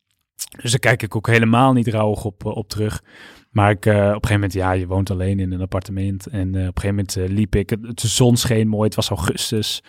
[0.63, 3.03] dus daar kijk ik ook helemaal niet rouwig op, op terug.
[3.51, 6.27] Maar ik, op een gegeven moment, ja, je woont alleen in een appartement.
[6.27, 7.71] En op een gegeven moment liep ik.
[7.71, 9.83] Het, de zon scheen mooi, het was augustus.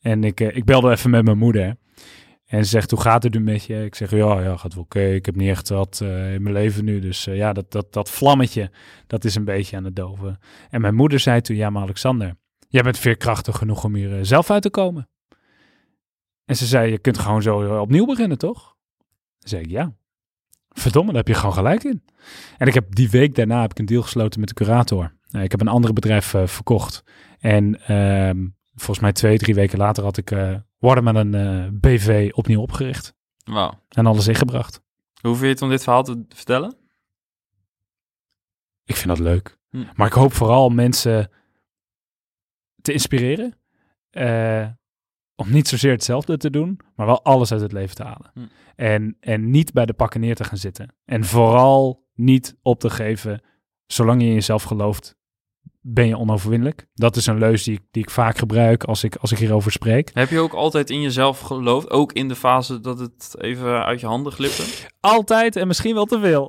[0.00, 1.76] En ik, ik belde even met mijn moeder.
[2.44, 3.84] En ze zegt, hoe gaat het nu met je?
[3.84, 5.00] Ik zeg, ja, ja gaat wel oké.
[5.00, 7.00] Ik heb niet echt wat uh, in mijn leven nu.
[7.00, 8.70] Dus uh, ja, dat, dat, dat vlammetje,
[9.06, 10.38] dat is een beetje aan het doven.
[10.70, 12.36] En mijn moeder zei toen, ja, maar Alexander,
[12.68, 15.08] jij bent veerkrachtig genoeg om hier uh, zelf uit te komen.
[16.44, 18.74] En ze zei, je kunt gewoon zo opnieuw beginnen, toch?
[19.38, 19.94] Dan zei ik, ja.
[20.68, 22.04] Verdomme, daar heb je gewoon gelijk in.
[22.58, 25.16] En ik heb die week daarna heb ik een deal gesloten met de curator.
[25.30, 27.04] ik heb een ander bedrijf verkocht.
[27.38, 30.30] En ehm, volgens mij twee, drie weken later had ik
[30.84, 33.14] worden met een uh, BV opnieuw opgericht.
[33.44, 33.72] Wow.
[33.88, 34.82] En alles ingebracht.
[35.20, 36.76] Hoe vind je het om dit verhaal te vertellen?
[38.84, 39.58] Ik vind dat leuk.
[39.70, 39.84] Hm.
[39.94, 41.30] Maar ik hoop vooral mensen
[42.82, 43.58] te inspireren.
[44.10, 44.68] Uh,
[45.36, 48.30] om niet zozeer hetzelfde te doen, maar wel alles uit het leven te halen.
[48.34, 48.46] Hm.
[48.76, 50.94] En, en niet bij de pakken neer te gaan zitten.
[51.04, 53.42] En vooral niet op te geven,
[53.86, 55.16] zolang je in jezelf gelooft,
[55.86, 56.86] ben je onoverwinnelijk.
[56.94, 59.72] Dat is een leus die ik, die ik vaak gebruik als ik, als ik hierover
[59.72, 60.10] spreek.
[60.14, 64.00] Heb je ook altijd in jezelf geloofd, ook in de fase dat het even uit
[64.00, 64.62] je handen glipte?
[65.00, 66.48] Altijd en misschien wel te veel.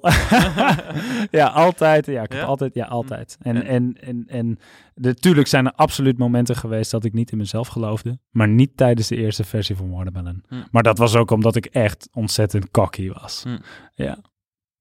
[1.39, 2.05] ja, altijd.
[2.05, 2.73] Ja, ik heb altijd.
[2.73, 3.37] Ja, altijd.
[3.41, 4.59] En, en, en, en
[4.93, 9.07] natuurlijk zijn er absoluut momenten geweest dat ik niet in mezelf geloofde, maar niet tijdens
[9.07, 10.43] de eerste versie van Watermelon.
[10.47, 10.63] Hm.
[10.71, 13.43] Maar dat was ook omdat ik echt ontzettend cocky was.
[13.43, 13.57] Hm.
[13.93, 14.17] Ja.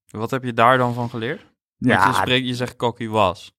[0.05, 1.45] Wat heb je daar dan van geleerd?
[1.77, 3.54] Ja, je, spreekt, je zegt cocky was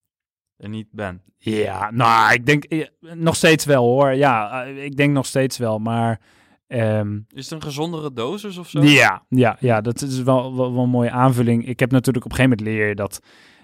[0.59, 1.23] en niet ben.
[1.38, 4.12] Ja, nou, ik denk eh, nog steeds wel hoor.
[4.12, 6.21] Ja, eh, ik denk nog steeds wel, maar...
[6.69, 8.83] Um, is het een gezondere dosis of zo?
[8.83, 11.66] Ja, ja, ja dat is wel, wel, een mooie aanvulling.
[11.66, 13.21] Ik heb natuurlijk op een gegeven moment leer dat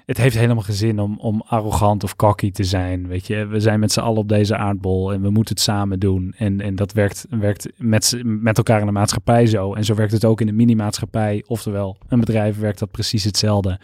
[0.07, 3.09] het heeft helemaal geen zin om, om arrogant of cocky te zijn.
[3.09, 6.01] Weet je, we zijn met z'n allen op deze aardbol en we moeten het samen
[6.01, 6.35] doen.
[6.37, 9.75] En, en dat werkt, werkt met, met elkaar in de maatschappij zo.
[9.75, 11.45] En zo werkt het ook in de mini-maatschappij.
[11.47, 13.81] Oftewel, een bedrijf werkt dat precies hetzelfde.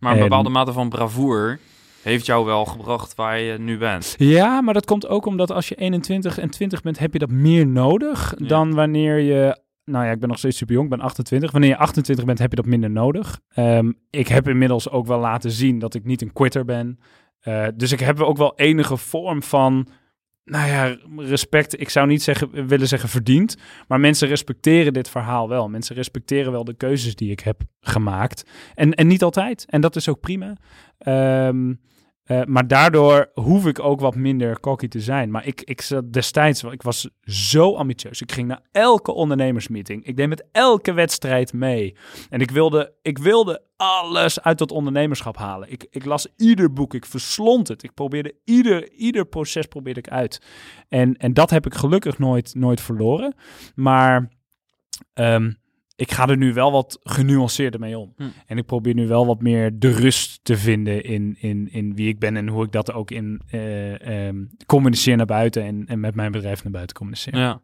[0.00, 1.58] Maar een bepaalde mate van bravoure
[2.02, 4.14] heeft jou wel gebracht waar je nu bent.
[4.18, 7.30] Ja, maar dat komt ook omdat als je 21 en 20 bent, heb je dat
[7.30, 11.06] meer nodig dan wanneer je nou ja, ik ben nog steeds super jong, ik ben
[11.06, 11.50] 28.
[11.50, 13.40] Wanneer je 28 bent, heb je dat minder nodig.
[13.56, 16.98] Um, ik heb inmiddels ook wel laten zien dat ik niet een quitter ben.
[17.42, 19.88] Uh, dus ik heb ook wel enige vorm van,
[20.48, 21.80] nou ja, respect.
[21.80, 23.56] Ik zou niet zeggen, willen zeggen verdiend,
[23.88, 25.68] maar mensen respecteren dit verhaal wel.
[25.68, 28.44] Mensen respecteren wel de keuzes die ik heb gemaakt.
[28.74, 29.64] En, en niet altijd.
[29.68, 30.56] En dat is ook prima.
[31.46, 31.80] Um,
[32.28, 35.30] uh, maar daardoor hoef ik ook wat minder cocky te zijn.
[35.30, 38.20] Maar ik, ik zat destijds, ik was zo ambitieus.
[38.20, 40.04] Ik ging naar elke ondernemersmeeting.
[40.04, 41.96] Ik deed met elke wedstrijd mee.
[42.30, 45.70] En ik wilde, ik wilde alles uit dat ondernemerschap halen.
[45.70, 47.82] Ik, ik las ieder boek, ik verslond het.
[47.82, 50.42] Ik probeerde ieder, ieder proces probeerde ik uit.
[50.88, 53.34] En, en dat heb ik gelukkig nooit, nooit verloren.
[53.74, 54.28] Maar
[55.14, 55.56] um,
[55.98, 58.12] ik ga er nu wel wat genuanceerder mee om.
[58.16, 58.24] Hm.
[58.46, 62.08] En ik probeer nu wel wat meer de rust te vinden in, in, in wie
[62.08, 64.28] ik ben en hoe ik dat ook in uh,
[64.66, 67.36] communiceer naar buiten en, en met mijn bedrijf naar buiten communiceer.
[67.36, 67.60] Ja.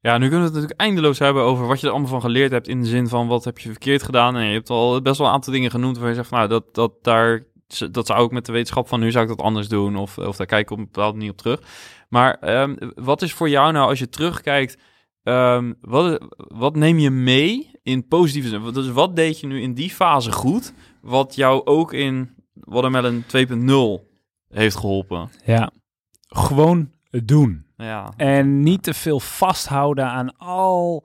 [0.00, 2.50] Ja, nu kunnen we het natuurlijk eindeloos hebben over wat je er allemaal van geleerd
[2.50, 4.36] hebt in de zin van wat heb je verkeerd gedaan.
[4.36, 6.50] En je hebt al best wel een aantal dingen genoemd waar je zegt van nou,
[6.50, 7.44] dat, dat daar,
[7.90, 10.36] dat zou ook met de wetenschap van nu zou ik dat anders doen of, of
[10.36, 11.60] daar kijk ik op een bepaalde manier op terug.
[12.08, 14.78] Maar um, wat is voor jou nou als je terugkijkt
[15.24, 18.72] Um, wat, wat neem je mee in positieve zin?
[18.72, 23.24] Dus wat deed je nu in die fase goed, wat jou ook in Watermelon
[24.00, 24.06] 2.0
[24.48, 25.30] heeft geholpen?
[25.44, 25.70] Ja,
[26.28, 27.66] gewoon doen.
[27.76, 28.12] Ja.
[28.16, 31.04] En niet te veel vasthouden aan al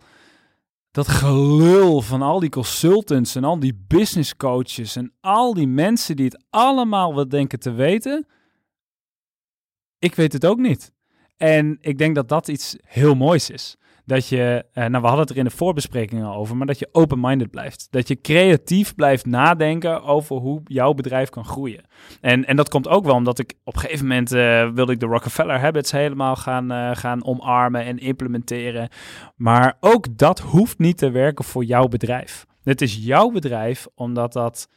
[0.92, 6.16] dat gelul van al die consultants en al die business coaches en al die mensen
[6.16, 8.28] die het allemaal wat denken te weten.
[10.00, 10.92] Ik weet het ook niet.
[11.36, 15.20] En ik denk dat dat iets heel moois is dat je, uh, nou we hadden
[15.20, 17.88] het er in de voorbesprekingen over, maar dat je open-minded blijft.
[17.90, 21.84] Dat je creatief blijft nadenken over hoe jouw bedrijf kan groeien.
[22.22, 25.00] En, en dat komt ook wel omdat ik op een gegeven moment uh, wilde ik
[25.00, 28.90] de Rockefeller Habits helemaal gaan, uh, gaan omarmen en implementeren.
[29.36, 32.46] Maar ook dat hoeft niet te werken voor jouw bedrijf.
[32.64, 34.70] Het is jouw bedrijf omdat dat...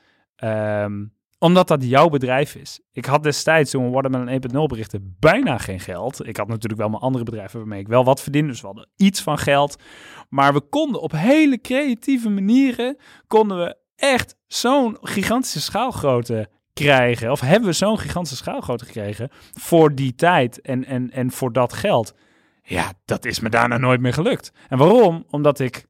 [0.45, 2.81] Um, omdat dat jouw bedrijf is.
[2.93, 6.27] Ik had destijds toen we Watermelon 1.0 berichten bijna geen geld.
[6.27, 8.51] Ik had natuurlijk wel mijn andere bedrijven waarmee ik wel wat verdiende.
[8.51, 9.83] Dus we hadden iets van geld.
[10.29, 17.31] Maar we konden op hele creatieve manieren konden we echt zo'n gigantische schaalgrootte krijgen?
[17.31, 21.73] Of hebben we zo'n gigantische schaalgrootte gekregen voor die tijd en, en, en voor dat
[21.73, 22.15] geld?
[22.63, 24.53] Ja, dat is me daarna nooit meer gelukt.
[24.69, 25.25] En waarom?
[25.31, 25.87] Omdat ik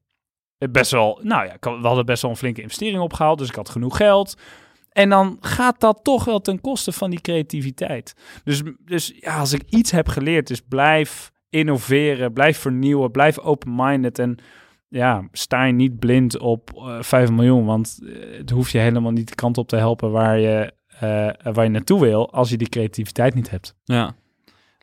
[0.57, 3.69] best wel, nou ja, we hadden best wel een flinke investering opgehaald, dus ik had
[3.69, 4.35] genoeg geld.
[4.91, 8.13] En dan gaat dat toch wel ten koste van die creativiteit.
[8.43, 14.19] Dus, dus ja, als ik iets heb geleerd, is blijf innoveren, blijf vernieuwen, blijf open-minded
[14.19, 14.37] en
[14.87, 18.77] ja, sta je niet blind op uh, eh, 5 miljoen, want uh, het hoeft je
[18.77, 22.49] helemaal niet de kant op te helpen waar je, uh, waar je naartoe wil als
[22.49, 23.75] je die creativiteit niet hebt.
[23.83, 24.15] Ja,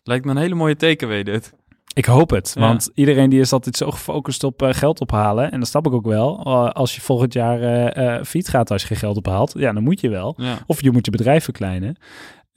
[0.02, 1.54] lijkt me een hele mooie takeaway dit.
[1.98, 5.50] Ik hoop het, want iedereen die is altijd zo gefocust op uh, geld ophalen.
[5.50, 6.46] En dat snap ik ook wel.
[6.46, 9.82] Uh, als je volgend jaar uh, fiets gaat als je geen geld ophaalt, ja, dan
[9.82, 10.34] moet je wel.
[10.36, 10.58] Ja.
[10.66, 11.96] Of je moet je bedrijf verkleinen.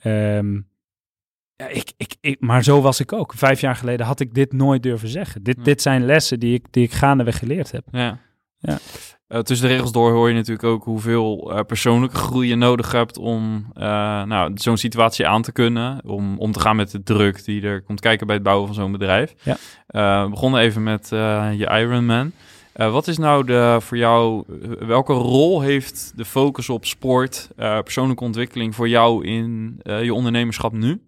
[0.04, 0.68] Um,
[1.56, 3.34] ja, ik, ik, ik, maar zo was ik ook.
[3.34, 5.44] Vijf jaar geleden had ik dit nooit durven zeggen.
[5.44, 7.88] Dit, dit zijn lessen die ik, die ik gaandeweg geleerd heb.
[7.92, 8.20] Ja.
[8.58, 8.78] Ja.
[9.32, 12.92] Uh, tussen de regels door hoor je natuurlijk ook hoeveel uh, persoonlijke groei je nodig
[12.92, 13.84] hebt om uh,
[14.24, 16.02] nou, zo'n situatie aan te kunnen.
[16.06, 18.76] Om om te gaan met de druk die er komt kijken bij het bouwen van
[18.76, 19.34] zo'n bedrijf.
[19.44, 19.58] Ja.
[20.24, 21.08] we begonnen even met
[21.58, 22.32] je Ironman.
[22.74, 24.44] wat is nou de, voor jou,
[24.80, 31.02] welke rol heeft de focus op sport, persoonlijke ontwikkeling voor jou in je ondernemerschap nu?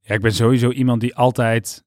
[0.00, 1.84] Ja, ik ben sowieso iemand die altijd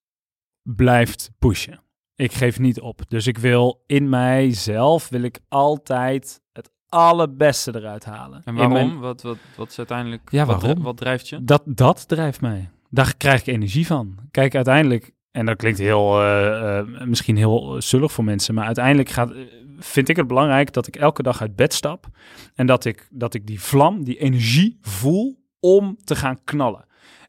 [0.64, 1.85] blijft pushen.
[2.16, 3.02] Ik geef niet op.
[3.08, 8.42] Dus ik wil in mijzelf wil ik altijd het allerbeste eruit halen.
[8.46, 9.00] En waarom?
[9.00, 10.32] Wat, wat, wat is uiteindelijk...
[10.32, 10.68] Ja, waarom?
[10.68, 11.44] Wat, wat drijft je?
[11.44, 12.70] Dat, dat drijft mij.
[12.90, 14.18] Daar krijg ik energie van.
[14.32, 15.14] Kijk, uiteindelijk...
[15.32, 19.34] En dat klinkt heel, uh, uh, misschien heel zullig voor mensen, maar uiteindelijk gaat,
[19.80, 22.08] vind ik het belangrijk dat ik elke dag uit bed stap
[22.54, 26.86] en dat ik, dat ik die vlam, die energie voel om te gaan knallen.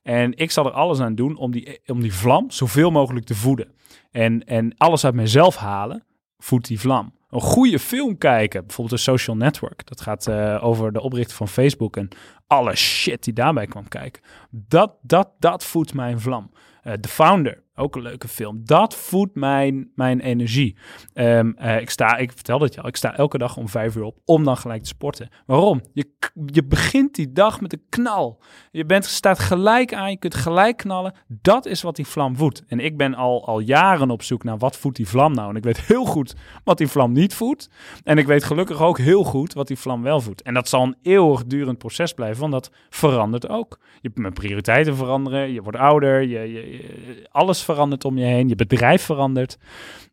[0.07, 3.35] En ik zal er alles aan doen om die, om die vlam zoveel mogelijk te
[3.35, 3.73] voeden.
[4.11, 6.05] En, en alles uit mezelf halen,
[6.39, 7.15] voedt die vlam.
[7.31, 9.87] Een goede film kijken, bijvoorbeeld een social network.
[9.87, 12.09] Dat gaat uh, over de oprichter van Facebook en
[12.47, 14.23] alle shit die daarbij kwam kijken.
[14.51, 16.51] Dat, dat, dat voedt mijn vlam.
[16.85, 18.61] Uh, The Founder, ook een leuke film.
[18.65, 20.77] Dat voedt mijn, mijn energie.
[21.15, 23.97] Um, uh, ik, sta, ik vertel het je al, ik sta elke dag om vijf
[23.97, 25.29] uur op om dan gelijk te sporten.
[25.47, 25.81] Waarom?
[25.93, 26.11] Je,
[26.47, 28.43] je begint die dag met een knal.
[28.71, 31.15] Je bent, staat gelijk aan, je kunt gelijk knallen.
[31.29, 32.65] Dat is wat die vlam voedt.
[32.67, 35.51] En ik ben al, al jaren op zoek naar wat voedt die vlam nou.
[35.51, 36.35] En ik weet heel goed
[36.65, 37.71] wat die vlam niet voedt.
[38.05, 40.43] En ik weet gelukkig ook heel goed wat die vlam wel voedt.
[40.43, 43.81] En dat zal een eeuwigdurend proces blijven, want dat verandert ook.
[44.01, 48.57] Je mijn prioriteiten veranderen, je wordt ouder, je, je, alles verandert om je heen, je
[48.57, 49.59] bedrijf verandert.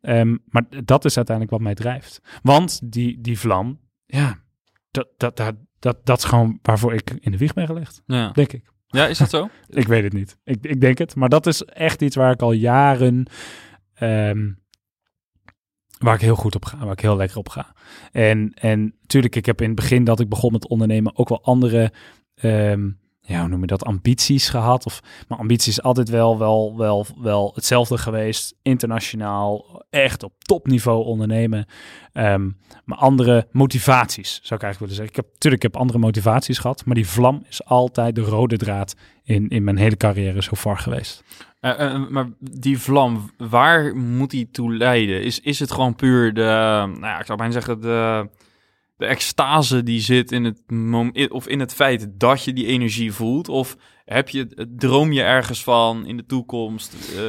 [0.02, 2.22] Um, maar dat is uiteindelijk wat mij drijft.
[2.42, 4.40] Want die, die vlam, ja,
[4.92, 8.32] dat, dat, dat, dat, dat is gewoon waarvoor ik in de wieg ben gelegd, ja.
[8.32, 8.72] denk ik.
[8.88, 9.50] Ja, is dat zo?
[9.70, 10.38] ik weet het niet.
[10.44, 11.16] Ik, ik denk het.
[11.16, 13.26] Maar dat is echt iets waar ik al jaren...
[14.00, 14.62] Um,
[15.98, 17.74] waar ik heel goed op ga, waar ik heel lekker op ga.
[18.12, 21.44] En, en natuurlijk, ik heb in het begin dat ik begon met ondernemen ook wel
[21.44, 21.92] andere
[22.42, 24.86] um, ja, hoe noem je dat, ambities gehad.
[24.86, 28.56] Of, maar is altijd wel, wel, wel, wel hetzelfde geweest.
[28.62, 31.66] Internationaal, echt op topniveau ondernemen.
[32.14, 35.10] Um, maar andere motivaties, zou ik eigenlijk willen zeggen.
[35.10, 38.96] Ik heb natuurlijk heb andere motivaties gehad, maar die vlam is altijd de rode draad
[39.24, 41.24] in, in mijn hele carrière zo far geweest.
[41.62, 45.24] Uh, uh, maar die vlam, waar moet die toe leiden?
[45.24, 46.42] Is, is het gewoon puur de,
[46.88, 48.30] nou ja, ik zou bijna zeggen, de
[49.04, 53.50] de extase die zit in het, of in het feit dat je die energie voelt?
[53.50, 56.96] Of heb je, droom je ergens van in de toekomst?
[57.16, 57.22] Uh...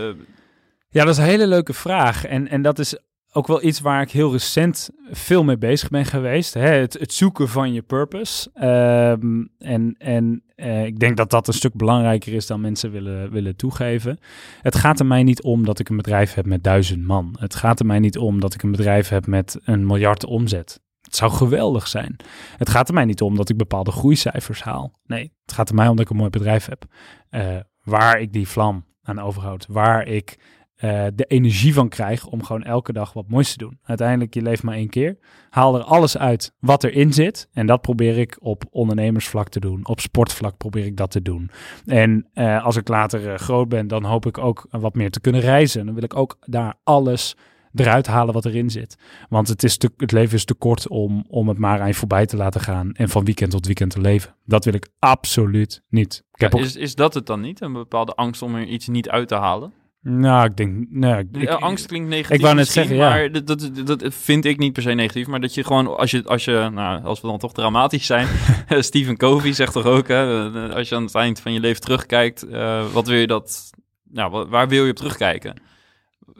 [0.89, 2.25] Ja, dat is een hele leuke vraag.
[2.25, 2.99] En, en dat is
[3.33, 6.55] ook wel iets waar ik heel recent veel mee bezig ben geweest.
[6.55, 6.69] Hè?
[6.69, 8.51] Het, het zoeken van je purpose.
[8.55, 13.31] Um, en en uh, ik denk dat dat een stuk belangrijker is dan mensen willen,
[13.31, 14.19] willen toegeven.
[14.61, 17.37] Het gaat er mij niet om dat ik een bedrijf heb met duizend man.
[17.39, 20.83] Het gaat er mij niet om dat ik een bedrijf heb met een miljard omzet.
[21.15, 22.17] Zou geweldig zijn.
[22.57, 24.93] Het gaat er mij niet om dat ik bepaalde groeicijfers haal.
[25.07, 26.85] Nee, het gaat er mij om dat ik een mooi bedrijf heb.
[27.31, 29.67] Uh, waar ik die vlam aan overhoud.
[29.69, 30.39] Waar ik
[30.85, 33.79] uh, de energie van krijg om gewoon elke dag wat moois te doen.
[33.83, 35.19] Uiteindelijk, je leeft maar één keer.
[35.51, 37.49] Haal er alles uit wat erin zit.
[37.53, 39.87] En dat probeer ik op ondernemersvlak te doen.
[39.87, 41.51] Op sportvlak probeer ik dat te doen.
[41.87, 45.41] En uh, als ik later groot ben, dan hoop ik ook wat meer te kunnen
[45.41, 45.85] reizen.
[45.87, 47.37] Dan wil ik ook daar alles
[47.75, 48.97] eruit halen wat erin zit.
[49.29, 51.95] Want het, is te, het leven is te kort om, om het maar aan je
[51.95, 54.35] voorbij te laten gaan en van weekend tot weekend te leven.
[54.45, 56.25] Dat wil ik absoluut niet.
[56.33, 56.65] Ik heb ja, ook...
[56.65, 57.61] is, is dat het dan niet?
[57.61, 59.73] Een bepaalde angst om er iets niet uit te halen?
[60.01, 60.87] Nou, ik denk...
[60.91, 63.09] Nou, ik, angst klinkt negatief Ik wou net zeggen, ja.
[63.09, 65.27] Maar dat, dat, dat vind ik niet per se negatief.
[65.27, 68.29] Maar dat je gewoon, als je, als je nou, als we dan toch dramatisch zijn...
[68.83, 72.47] Stephen Covey zegt toch ook, hè, als je aan het eind van je leven terugkijkt...
[72.47, 73.71] Uh, wat wil je dat...
[74.11, 75.55] Nou, waar wil je op terugkijken?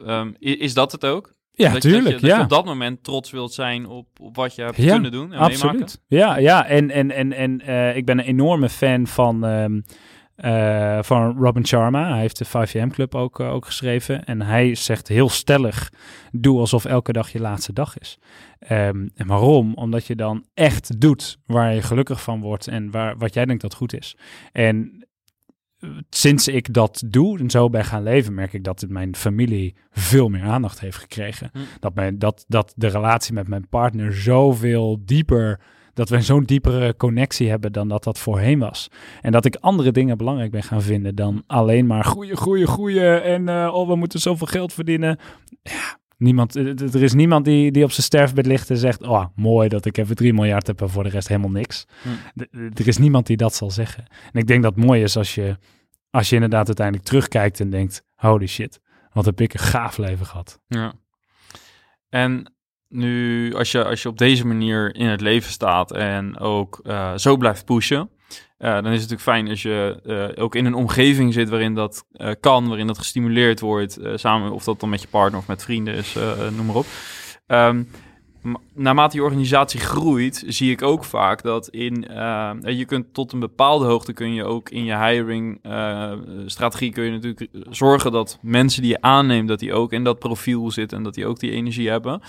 [0.07, 1.33] Um, is, dat het ook?
[1.51, 2.03] Ja, dat, tuurlijk.
[2.03, 2.37] dat, je, dat ja.
[2.37, 5.33] je op dat moment trots wilt zijn op, op wat je hebt Ja, kunnen doen
[5.33, 5.69] en meemaken.
[5.69, 6.01] Absoluut.
[6.07, 6.65] Ja, ja.
[6.65, 9.79] En, en, en, en eh, ik ben een enorme fan van, ehm,
[10.35, 12.09] eh, van Robin Sharma.
[12.09, 14.25] Hij heeft de 5am Club ook, eh, ook geschreven.
[14.25, 15.91] En hij zegt heel stellig,
[16.31, 18.19] doe alsof elke dag je laatste dag is.
[18.59, 19.73] Ehm, en waarom?
[19.73, 23.61] Omdat je dan echt doet waar je gelukkig van wordt en waar, wat jij denkt
[23.61, 24.17] dat goed is.
[24.51, 25.05] En
[26.09, 30.29] sinds ik dat doe en zo ben gaan leven, merk ik dat mijn familie veel
[30.29, 31.49] meer aandacht heeft gekregen.
[31.53, 31.59] Hm.
[31.79, 35.59] Dat, mijn, dat, dat de relatie met mijn partner zoveel dieper,
[35.93, 38.87] dat we zo'n diepere connectie hebben dan dat dat voorheen was.
[39.21, 43.23] En dat ik andere dingen belangrijk ben gaan vinden dan alleen maar groeien, groeien, groeien
[43.23, 45.19] en eh, oh, we moeten zoveel geld verdienen.
[45.61, 49.25] Ja, niemand, eh, er is niemand die, die op zijn sterfbed ligt en zegt, oh,
[49.35, 51.85] mooi dat ik even 3 miljard heb en voor de rest helemaal niks.
[52.01, 52.39] Hm.
[52.73, 54.05] Er is niemand die dat zal zeggen.
[54.31, 55.57] En ik denk dat het mooi is als je,
[56.15, 58.79] als je inderdaad uiteindelijk terugkijkt en denkt, holy shit,
[59.13, 60.59] wat heb ik een gaaf leven gehad.
[60.67, 60.93] Ja.
[62.09, 62.53] En
[62.89, 67.15] nu, als je, als je op deze manier in het leven staat en ook eh,
[67.15, 68.09] zo blijft pushen,
[68.57, 71.73] eh, dan is het natuurlijk fijn als je eh, ook in een omgeving zit waarin
[71.73, 72.05] dat
[72.39, 75.93] kan, waarin dat gestimuleerd wordt, samen, of dat dan met je partner of met vrienden
[75.93, 76.15] is,
[76.55, 76.85] noem maar op.
[77.47, 77.75] Ma-
[78.73, 83.39] naarmate je organisatie groeit, zie ik ook vaak dat in, eh, je kunt tot een
[83.39, 86.11] bepaalde hoogte kun je ook in je hiring eh,
[86.45, 90.19] strategie kun je natuurlijk zorgen dat mensen die je aanneemt, dat die ook in dat
[90.19, 92.21] profiel zitten en dat die ook die energie hebben.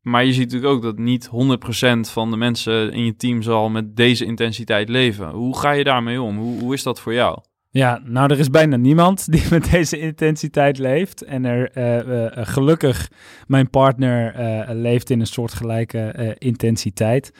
[0.00, 3.68] Maar je ziet natuurlijk ook dat niet 100% van de mensen in je team zal
[3.68, 5.30] met deze intensiteit leven.
[5.30, 6.38] Hoe ga je daarmee om?
[6.38, 7.38] Hoe, hoe is dat voor jou?
[7.74, 11.22] Ja, nou, er is bijna niemand die met deze intensiteit leeft.
[11.22, 13.10] En er eh, gelukkig,
[13.46, 17.32] mijn partner eh, leeft in een soortgelijke intensiteit.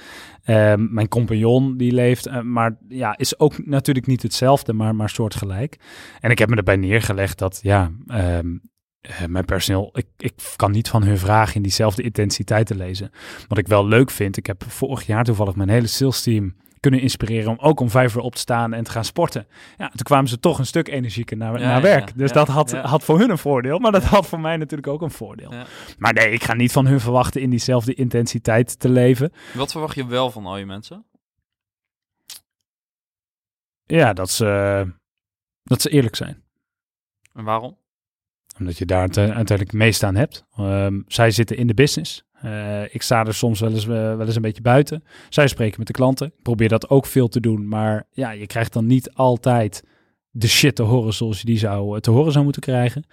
[0.44, 5.77] Ehm, mijn compagnon die leeft, maar ja, is ook natuurlijk niet hetzelfde, maar, maar soortgelijk.
[6.20, 8.57] En ik heb me erbij neergelegd dat, ja, ehm,
[9.01, 13.11] eh, mijn personeel, ik, ik kan niet van hun vragen in diezelfde intensiteit te lezen.
[13.49, 17.01] Wat ik wel leuk vind, ik heb vorig jaar toevallig mijn hele sales team kunnen
[17.01, 19.47] inspireren om ook om vijf uur op te staan en te gaan sporten.
[19.77, 22.09] Ja, toen kwamen ze toch een stuk energieker naar, Ja, naar werk.
[22.09, 22.14] ja.
[22.16, 25.03] Dus dat had, had voor hun een voordeel, maar dat had voor mij natuurlijk ook
[25.03, 25.53] een voordeel.
[25.99, 29.33] Maar nee, ik ga niet van hun verwachten in diezelfde intensiteit te leven.
[29.55, 31.05] Wat verwacht je wel van al je mensen?
[33.87, 34.87] Ja, dat ze,
[35.62, 36.42] dat ze eerlijk zijn.
[37.33, 37.79] En waarom?
[38.59, 40.44] Omdat je daar uite- uiteindelijk het meest aan hebt.
[40.57, 42.24] Ehm, zij zitten in de business.
[42.44, 45.04] Eh, ik sta er soms wel eens, eh, wel eens een beetje buiten.
[45.28, 46.26] Zij spreken met de klanten.
[46.26, 47.68] Ik probeer dat ook veel te doen.
[47.68, 49.85] Maar ja, je krijgt dan niet altijd
[50.30, 53.04] de shit te horen zoals je die zou, eh, te horen zou moeten krijgen.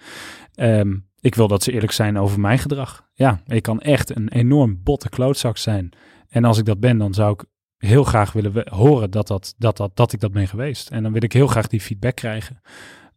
[0.54, 3.08] Ehm, ik wil dat ze eerlijk zijn over mijn gedrag.
[3.14, 5.92] Ja, ik kan echt een enorm botte klootzak zijn.
[6.28, 7.44] En als ik dat ben, dan zou ik
[7.76, 10.90] heel graag willen horen dat, dat, dat, dat, dat ik dat ben geweest.
[10.90, 12.60] En dan wil ik heel graag die feedback krijgen.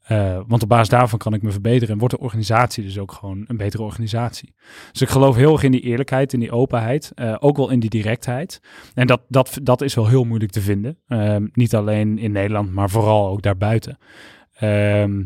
[0.06, 3.12] Eh, want op basis daarvan kan ik me verbeteren en wordt de organisatie dus ook
[3.12, 4.54] gewoon een betere organisatie.
[4.92, 7.80] Dus ik geloof heel erg in die eerlijkheid, in die openheid, eh, ook wel in
[7.80, 8.60] die directheid.
[8.94, 11.00] En dat, dat, dat is wel heel moeilijk te vinden.
[11.08, 13.98] Ehm, niet alleen in Nederland, maar vooral ook daarbuiten.
[14.54, 15.24] Ehm,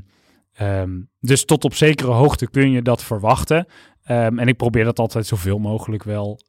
[0.53, 3.65] ehm, dus tot op zekere hoogte kun je dat verwachten.
[4.03, 6.39] En ik probeer dat altijd zoveel mogelijk wel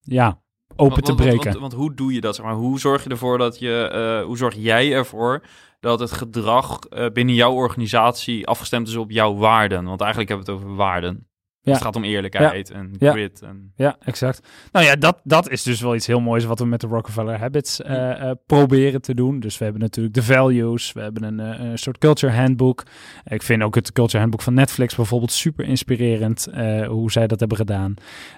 [0.00, 0.42] ja,
[0.76, 1.44] open Want- te breken.
[1.50, 2.34] Want, want hoe doe je dat?
[2.34, 2.54] Zeg maar?
[2.54, 5.42] Hoe zorg je ervoor dat je, eh, hoe zorg jij ervoor
[5.84, 9.84] dat het gedrag eh, binnen jouw organisatie afgestemd is op jouw waarden?
[9.84, 11.28] Want eigenlijk hebben we het over waarden.
[11.60, 11.72] Ja.
[11.72, 13.10] Het gaat om eerlijkheid en Ja.
[13.10, 13.42] grit.
[13.42, 13.72] En...
[13.76, 14.48] Ja, exact.
[14.72, 17.38] Nou ja, dat, dat is dus wel iets heel moois wat we met de Rockefeller
[17.38, 19.40] Habits eh, eh, proberen te doen.
[19.40, 22.82] Dus we hebben natuurlijk de values, we hebben een, een soort culture handbook.
[23.24, 26.48] Ik vind ook het culture handbook van Netflix bijvoorbeeld super inspirerend,
[26.86, 27.94] hoe zij dat hebben gedaan.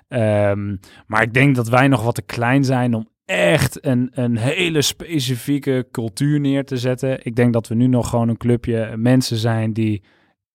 [0.09, 4.37] Ehm, maar ik denk dat wij nog wat te klein zijn om echt een, een
[4.37, 7.25] hele specifieke cultuur neer te zetten.
[7.25, 10.03] Ik denk dat we nu nog gewoon een clubje mensen zijn die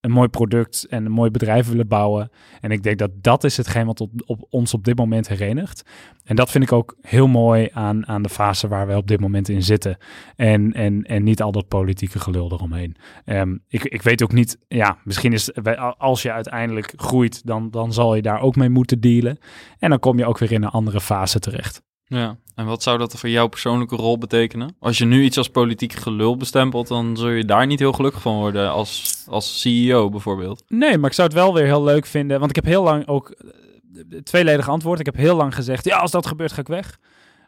[0.01, 2.29] een mooi product en een mooi bedrijf willen bouwen.
[2.62, 5.89] En ik denk dat dat is hetgeen wat op, ons op dit moment herenigt.
[6.23, 9.19] En dat vind ik ook heel mooi aan, aan de fase waar we op dit
[9.19, 9.97] moment in zitten.
[10.36, 12.95] En, en, en niet al dat politieke gelul eromheen.
[13.25, 15.53] Ehm, ik, ik weet ook niet, ja, misschien is
[15.97, 19.37] als je uiteindelijk groeit, dan, dan zal je daar ook mee moeten dealen.
[19.79, 21.81] En dan kom je ook weer in een andere fase terecht.
[22.17, 22.37] Ja.
[22.55, 24.75] En wat zou dat voor jouw persoonlijke rol betekenen?
[24.79, 28.21] Als je nu iets als politiek gelul bestempelt, dan zul je daar niet heel gelukkig
[28.21, 30.63] van worden als, als CEO bijvoorbeeld.
[30.67, 32.39] Nee, maar ik zou het wel weer heel leuk vinden.
[32.39, 34.99] Want ik heb heel lang ook eh, tweeledig antwoord.
[34.99, 36.99] Ik heb heel lang gezegd: ja, als dat gebeurt, ga ik weg.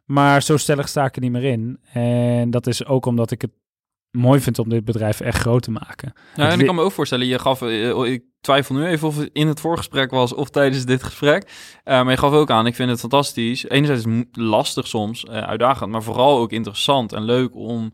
[0.05, 1.79] Maar zo stellig sta ik er niet meer in.
[1.93, 3.51] En dat is ook omdat ik het
[4.17, 6.13] mooi vind om dit bedrijf echt groot te maken.
[6.35, 9.17] Ja, en ik kan me ook voorstellen, je gaf, eh, ik twijfel nu even of
[9.17, 11.51] het in het voorgesprek was of tijdens dit gesprek.
[11.83, 13.69] Eh, maar je gaf ook aan, ik vind het fantastisch.
[13.69, 17.93] Enerzijds lastig soms, eh, uitdagend, maar vooral ook interessant en leuk om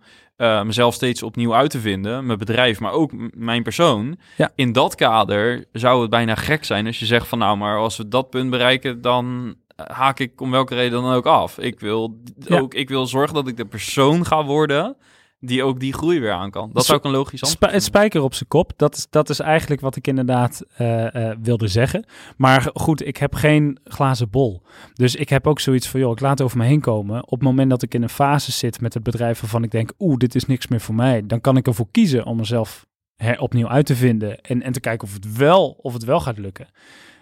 [0.64, 4.18] mezelf steeds opnieuw uit te vinden, mijn bedrijf, maar ook mijn persoon.
[4.38, 4.52] Ja.
[4.56, 7.98] In dat kader zou het bijna gek zijn als je zegt van nou, maar als
[7.98, 11.58] we dat punt bereiken, dan haak ik om welke reden dan ook af.
[11.58, 12.60] Ik wil, Ja.
[12.60, 14.96] ook, ik wil zorgen dat ik de persoon ga worden
[15.40, 16.70] die ook die groei weer aan kan.
[16.74, 18.00] Dat Zo- zou ik een logisch Sp antwoord het vinden.
[18.00, 21.68] spijker op zijn kop, dat is, dat is eigenlijk wat ik inderdaad eh, eh, wilde
[21.68, 22.06] zeggen.
[22.38, 24.62] Maar goed, ik heb geen glazen bol.
[24.94, 27.24] Dus ik heb ook zoiets van, joh, ik laat het over me heen komen.
[27.24, 29.92] Op het moment dat ik in een fase zit met het bedrijf waarvan ik denk,
[30.00, 31.26] oeh, dit is niks meer voor mij.
[31.26, 32.86] Dan kan ik ervoor kiezen om mezelf
[33.16, 36.20] her, opnieuw uit te vinden en, en te kijken of het wel, of het wel
[36.20, 36.68] gaat lukken.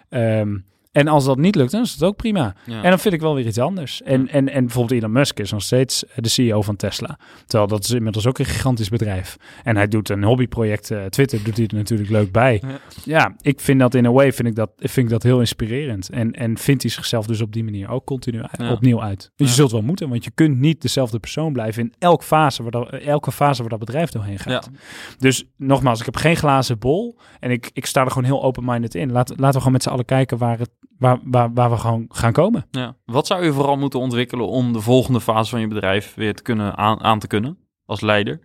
[0.08, 0.56] Ehm,
[0.98, 2.54] en als dat niet lukt, dan is het ook prima.
[2.66, 2.82] Ja.
[2.82, 4.02] En dan vind ik wel weer iets anders.
[4.02, 4.28] En, Ja.
[4.32, 7.18] en, en bijvoorbeeld Elon Musk is nog steeds de CEO van Tesla.
[7.46, 9.36] Terwijl dat is inmiddels ook een gigantisch bedrijf.
[9.64, 12.62] En hij doet een hobbyproject, eh, Twitter doet hij er natuurlijk leuk bij.
[12.66, 12.78] Ja.
[13.04, 16.08] Ja, ik vind dat in a way vind ik dat, vind ik dat heel inspirerend.
[16.10, 19.30] En, en vindt hij zichzelf dus op die manier ook continu uit- opnieuw uit.
[19.36, 22.62] Dus je zult wel moeten, want je kunt niet dezelfde persoon blijven in elk fase
[22.62, 24.70] waar dat, elke fase waar dat bedrijf doorheen gaat.
[25.18, 28.94] Dus nogmaals, ik heb geen glazen bol en ik, ik sta er gewoon heel open-minded
[28.94, 29.12] in.
[29.12, 32.06] Laat, laten we gewoon met z'n allen kijken waar, het, waar, waar, waar we gewoon
[32.08, 32.66] gaan komen.
[32.70, 32.96] Ja.
[33.04, 36.42] Wat zou je vooral moeten ontwikkelen om de volgende fase van je bedrijf weer te
[36.42, 38.40] kunnen aan, aan te kunnen als leider?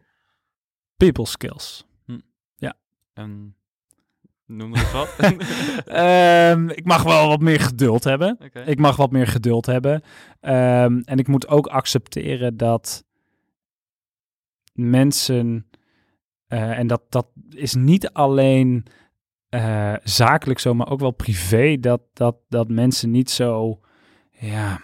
[0.98, 1.86] People skills.
[3.14, 3.56] En
[4.46, 5.16] noem eens wat.
[5.86, 8.38] Ehm, ik mag wel wat meer geduld hebben.
[8.66, 10.02] Ik mag wat meer geduld hebben.
[10.40, 13.04] Ehm, en ik moet ook accepteren dat
[14.74, 15.70] mensen,
[16.48, 18.86] eh, en dat, dat is niet alleen
[19.54, 23.80] eh, zakelijk zo, maar ook wel privé, dat, dat, dat mensen niet zo,
[24.32, 24.82] ja,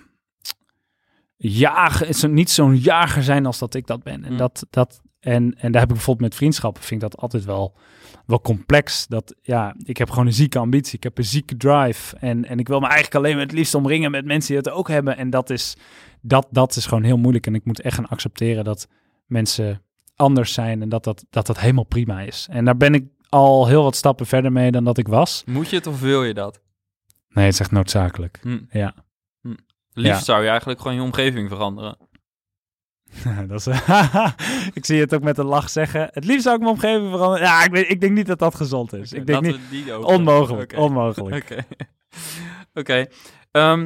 [1.37, 4.23] jagen, zo, niet zo'n jager zijn als dat ik dat ben.
[4.23, 4.37] En, Mm.
[4.37, 7.77] dat, dat, en, en daar heb ik bijvoorbeeld met vriendschappen, vind ik dat altijd wel,
[8.25, 9.07] wel complex.
[9.07, 12.17] Dat, ja, ik heb gewoon een zieke ambitie, ik heb een zieke drive.
[12.17, 14.69] En, en ik wil me eigenlijk alleen maar het liefst omringen met mensen die het
[14.69, 15.17] ook hebben.
[15.17, 15.77] En dat is,
[16.21, 17.47] dat, dat is gewoon heel moeilijk.
[17.47, 18.87] En ik moet echt gaan accepteren dat
[19.25, 19.81] mensen
[20.15, 22.47] anders zijn en dat dat, dat dat helemaal prima is.
[22.51, 25.43] En daar ben ik al heel wat stappen verder mee dan dat ik was.
[25.45, 26.61] Moet je het of wil je dat?
[27.29, 28.39] Nee, het is echt noodzakelijk.
[28.41, 28.59] Hm.
[28.69, 28.93] Ja.
[29.93, 30.23] Liefst Ja.
[30.25, 31.97] zou je eigenlijk gewoon je omgeving veranderen.
[33.47, 33.67] dat is,
[34.79, 36.09] ik zie het ook met een lach zeggen.
[36.11, 37.47] Het liefst zou ik mijn omgeving veranderen.
[37.47, 39.13] Ja, ik, weet, ik denk niet dat dat gezond is.
[39.13, 39.93] Ik denk niet.
[39.93, 40.71] Onmogelijk.
[40.71, 40.81] Oké.
[40.81, 41.43] Onmogelijk.
[41.43, 41.65] Oké.
[42.79, 43.05] Oké.
[43.51, 43.81] Ehm,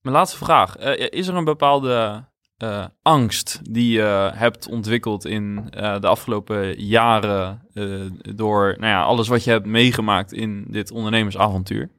[0.00, 0.76] mijn laatste vraag.
[0.76, 2.24] Eh, is er een bepaalde
[2.62, 8.00] eh, angst die je hebt ontwikkeld in eh, de afgelopen jaren eh,
[8.34, 11.90] door nou ja, alles wat je hebt meegemaakt in dit ondernemersavontuur?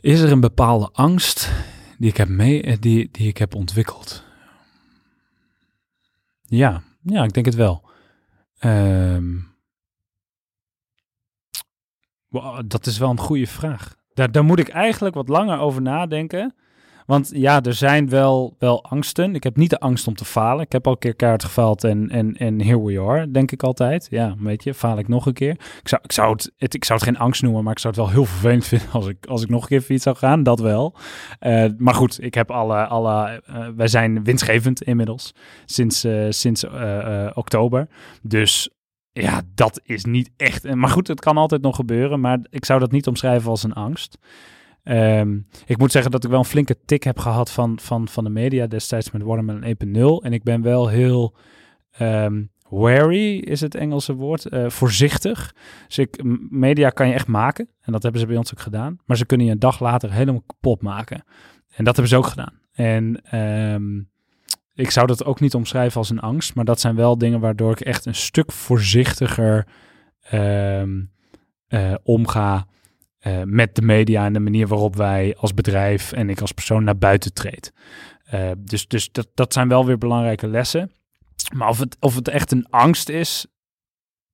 [0.00, 1.52] Is er een bepaalde angst
[1.98, 4.24] die ik heb, mee, die, die ik heb ontwikkeld?
[6.42, 7.90] Ja, ja, ik denk het wel.
[8.58, 9.36] Ehm,
[12.64, 13.96] dat is wel een goede vraag.
[14.14, 16.54] Daar, daar moet ik eigenlijk wat langer over nadenken.
[17.08, 19.34] Want ja, er zijn wel, wel angsten.
[19.34, 20.64] Ik heb niet de angst om te falen.
[20.64, 23.62] Ik heb al een keer kaart gefaald en, en, en here we are, denk ik
[23.62, 24.06] altijd.
[24.10, 25.50] Ja, weet je, faal ik nog een keer.
[25.50, 28.02] Ik zou, ik, zou het, ik zou het geen angst noemen, maar ik zou het
[28.02, 30.42] wel heel vervelend vinden als ik, als ik nog een keer fiets zou gaan.
[30.42, 30.96] Dat wel.
[31.38, 35.34] Eh, maar goed, ik heb alle, alle eh, wij zijn winstgevend inmiddels
[35.64, 36.64] sinds, eh, sinds
[37.34, 37.88] oktober.
[38.22, 38.70] Dus
[39.12, 40.74] ja, dat is niet echt.
[40.74, 43.72] Maar goed, het kan altijd nog gebeuren, maar ik zou dat niet omschrijven als een
[43.72, 44.18] angst.
[44.88, 48.24] Ehm, ik moet zeggen dat ik wel een flinke tik heb gehad van, van, van
[48.24, 49.76] de media destijds met Watermelon
[50.20, 50.24] 1.0.
[50.24, 51.36] En ik ben wel heel
[51.90, 55.54] ehm, wary, is het Engelse woord, eh, voorzichtig.
[55.86, 57.68] Dus ik, media kan je echt maken.
[57.80, 58.98] En dat hebben ze bij ons ook gedaan.
[59.04, 61.24] Maar ze kunnen je een dag later helemaal kapot maken.
[61.74, 62.60] En dat hebben ze ook gedaan.
[62.72, 63.98] En ehm,
[64.74, 66.54] ik zou dat ook niet omschrijven als een angst.
[66.54, 69.66] Maar dat zijn wel dingen waardoor ik echt een stuk voorzichtiger
[70.20, 70.82] eh,
[72.02, 72.66] omga
[73.18, 76.84] eh, met de media en de manier waarop wij als bedrijf en ik als persoon
[76.84, 77.72] naar buiten treed.
[78.24, 80.92] Eh, dus dus dat, dat zijn wel weer belangrijke lessen.
[81.54, 83.46] Maar of het, of het echt een angst is,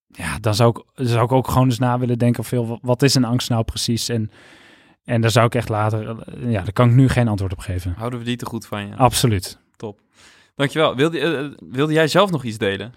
[0.07, 3.15] ja, dan zou ik, zou ik ook gewoon eens na willen denken joh, wat is
[3.15, 4.09] een angst nou precies?
[4.09, 4.31] En,
[5.05, 7.59] en daar zou ik echt later, eh, ja, daar kan ik nu geen antwoord op
[7.59, 7.95] geven.
[7.97, 8.95] Houden we die te goed van je?
[8.97, 9.63] Absoluut.
[10.55, 10.97] Dankjewel.
[10.97, 12.95] Wilde, eh, wilde jij zelf nog iets delen?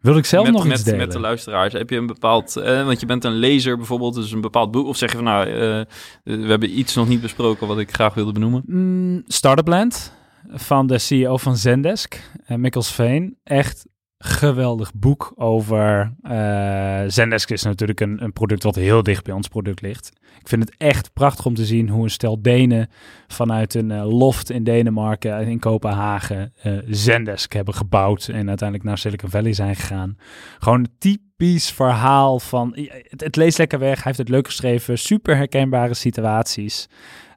[0.00, 0.98] Wil ik zelf met, nog met, iets delen?
[0.98, 1.72] met de luisteraars.
[1.72, 4.86] Heb je een bepaald, eh, want je bent een lezer bijvoorbeeld, dus een bepaald boek.
[4.86, 5.80] Of zeg je van nou, eh,
[6.22, 8.62] we hebben iets nog niet besproken wat ik graag wilde benoemen.
[8.66, 10.12] Mm, Startup Land
[10.48, 13.38] van de CEO van Zendesk, Mikkels Veen.
[13.44, 13.86] Echt
[14.22, 16.14] geweldig boek over...
[16.22, 20.12] eh, Zendesk is natuurlijk een, een product wat heel dicht bij ons product ligt.
[20.40, 22.88] Ik vind het echt prachtig om te zien hoe een stel Denen
[23.26, 26.52] vanuit een eh, loft in Denemarken, eh, in Kopenhagen,
[26.86, 30.16] Zendesk hebben gebouwd en uiteindelijk naar Silicon Valley zijn gegaan.
[30.58, 32.76] Gewoon typisch verhaal van...
[33.08, 36.88] Het, leest lekker weg, hij heeft het leuk geschreven, super herkenbare situaties.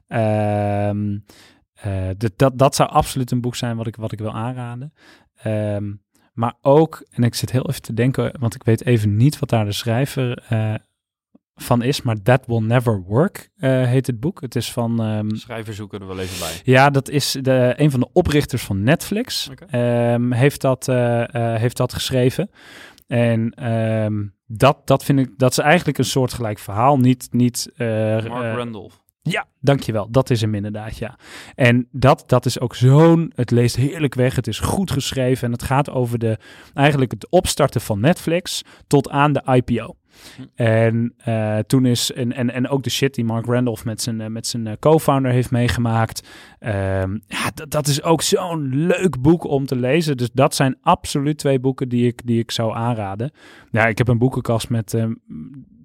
[0.06, 1.18] Ehm
[2.16, 4.92] dat, dat, dat zou absoluut een boek zijn wat ik, wat ik wil aanraden.
[5.34, 5.92] Ehm,
[6.34, 9.48] maar ook, en ik zit heel even te denken, want ik weet even niet wat
[9.48, 10.42] daar de schrijver
[11.54, 14.40] van is, maar That Will Never Work heet het boek.
[14.40, 15.00] Het is van...
[15.00, 16.60] Um, Schrijver zoeken er wel even bij.
[16.64, 19.50] Ja, dat is de, een van de oprichters van Netflix.
[19.50, 20.18] Okay.
[20.30, 20.86] heeft, dat,
[21.32, 22.50] heeft dat geschreven.
[23.06, 26.98] En um, dat, dat vind ik, dat is eigenlijk een soortgelijk verhaal.
[26.98, 29.02] Niet, niet Mark Randolph.
[29.30, 30.10] Ja, dankjewel.
[30.10, 31.18] Dat is hem inderdaad, ja.
[31.54, 33.32] En dat, dat is ook zo'n...
[33.34, 34.36] Het leest heerlijk weg.
[34.36, 35.46] Het is goed geschreven.
[35.46, 36.38] En het gaat over de,
[36.74, 39.96] eigenlijk het opstarten van Netflix tot aan de IPO.
[40.54, 44.20] En uh, toen is, en, en, en ook de shit die Mark Randolph met zijn,
[44.20, 46.28] uh, met zijn uh, co-founder heeft meegemaakt.
[46.60, 50.16] Um, ja, dat is ook zo'n leuk boek om te lezen.
[50.16, 53.32] Dus dat zijn absoluut twee boeken die ik, die ik zou aanraden.
[53.70, 54.94] Ja, ik heb een boekenkast met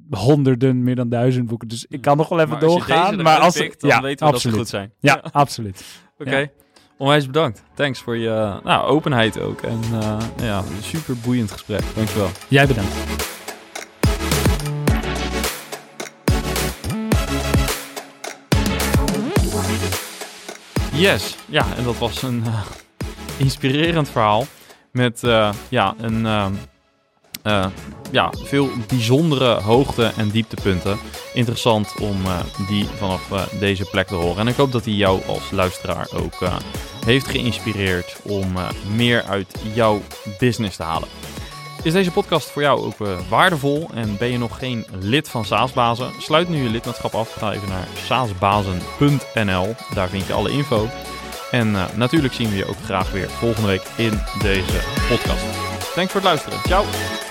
[0.09, 1.67] honderden, meer dan duizend boeken.
[1.67, 3.21] Dus ik kan nog wel even maar doorgaan.
[3.21, 4.57] maar als pikt, dan ja, weten we absoluut.
[4.57, 4.93] dat ze goed zijn.
[4.99, 5.83] Ja, absoluut.
[6.17, 6.29] Oké.
[6.29, 6.41] Okay.
[6.41, 6.49] Ja.
[6.97, 7.63] Onwijs bedankt.
[7.73, 9.61] Thanks voor je nou, openheid ook.
[9.61, 9.79] En
[10.41, 11.81] ja, super boeiend gesprek.
[11.95, 12.29] Dankjewel.
[12.47, 12.95] Jij bedankt.
[20.99, 22.61] Yes, ja, en dat was een uh,
[23.37, 24.45] inspirerend verhaal
[24.91, 26.25] met uh, ja, een,
[27.49, 27.65] uh,
[28.11, 30.99] ja, veel bijzondere hoogte- en dieptepunten.
[31.33, 32.17] Interessant om
[32.67, 34.37] die vanaf deze plek te horen.
[34.37, 36.49] En ik hoop dat hij jou als luisteraar ook
[37.05, 38.53] heeft geïnspireerd om
[38.95, 40.01] meer uit jouw
[40.39, 41.07] business te halen.
[41.83, 42.95] Is deze podcast voor jou ook
[43.29, 46.11] waardevol en ben je nog geen lid van Saasbazen?
[46.19, 47.33] Sluit nu je lidmaatschap af.
[47.33, 49.75] Ga even naar saasbazen.nl.
[49.93, 50.87] Daar vind je alle info.
[51.51, 54.79] En natuurlijk zien we je ook graag weer volgende week in deze
[55.09, 55.43] podcast.
[55.93, 56.59] Thanks voor het luisteren.
[56.59, 57.28] Ciao!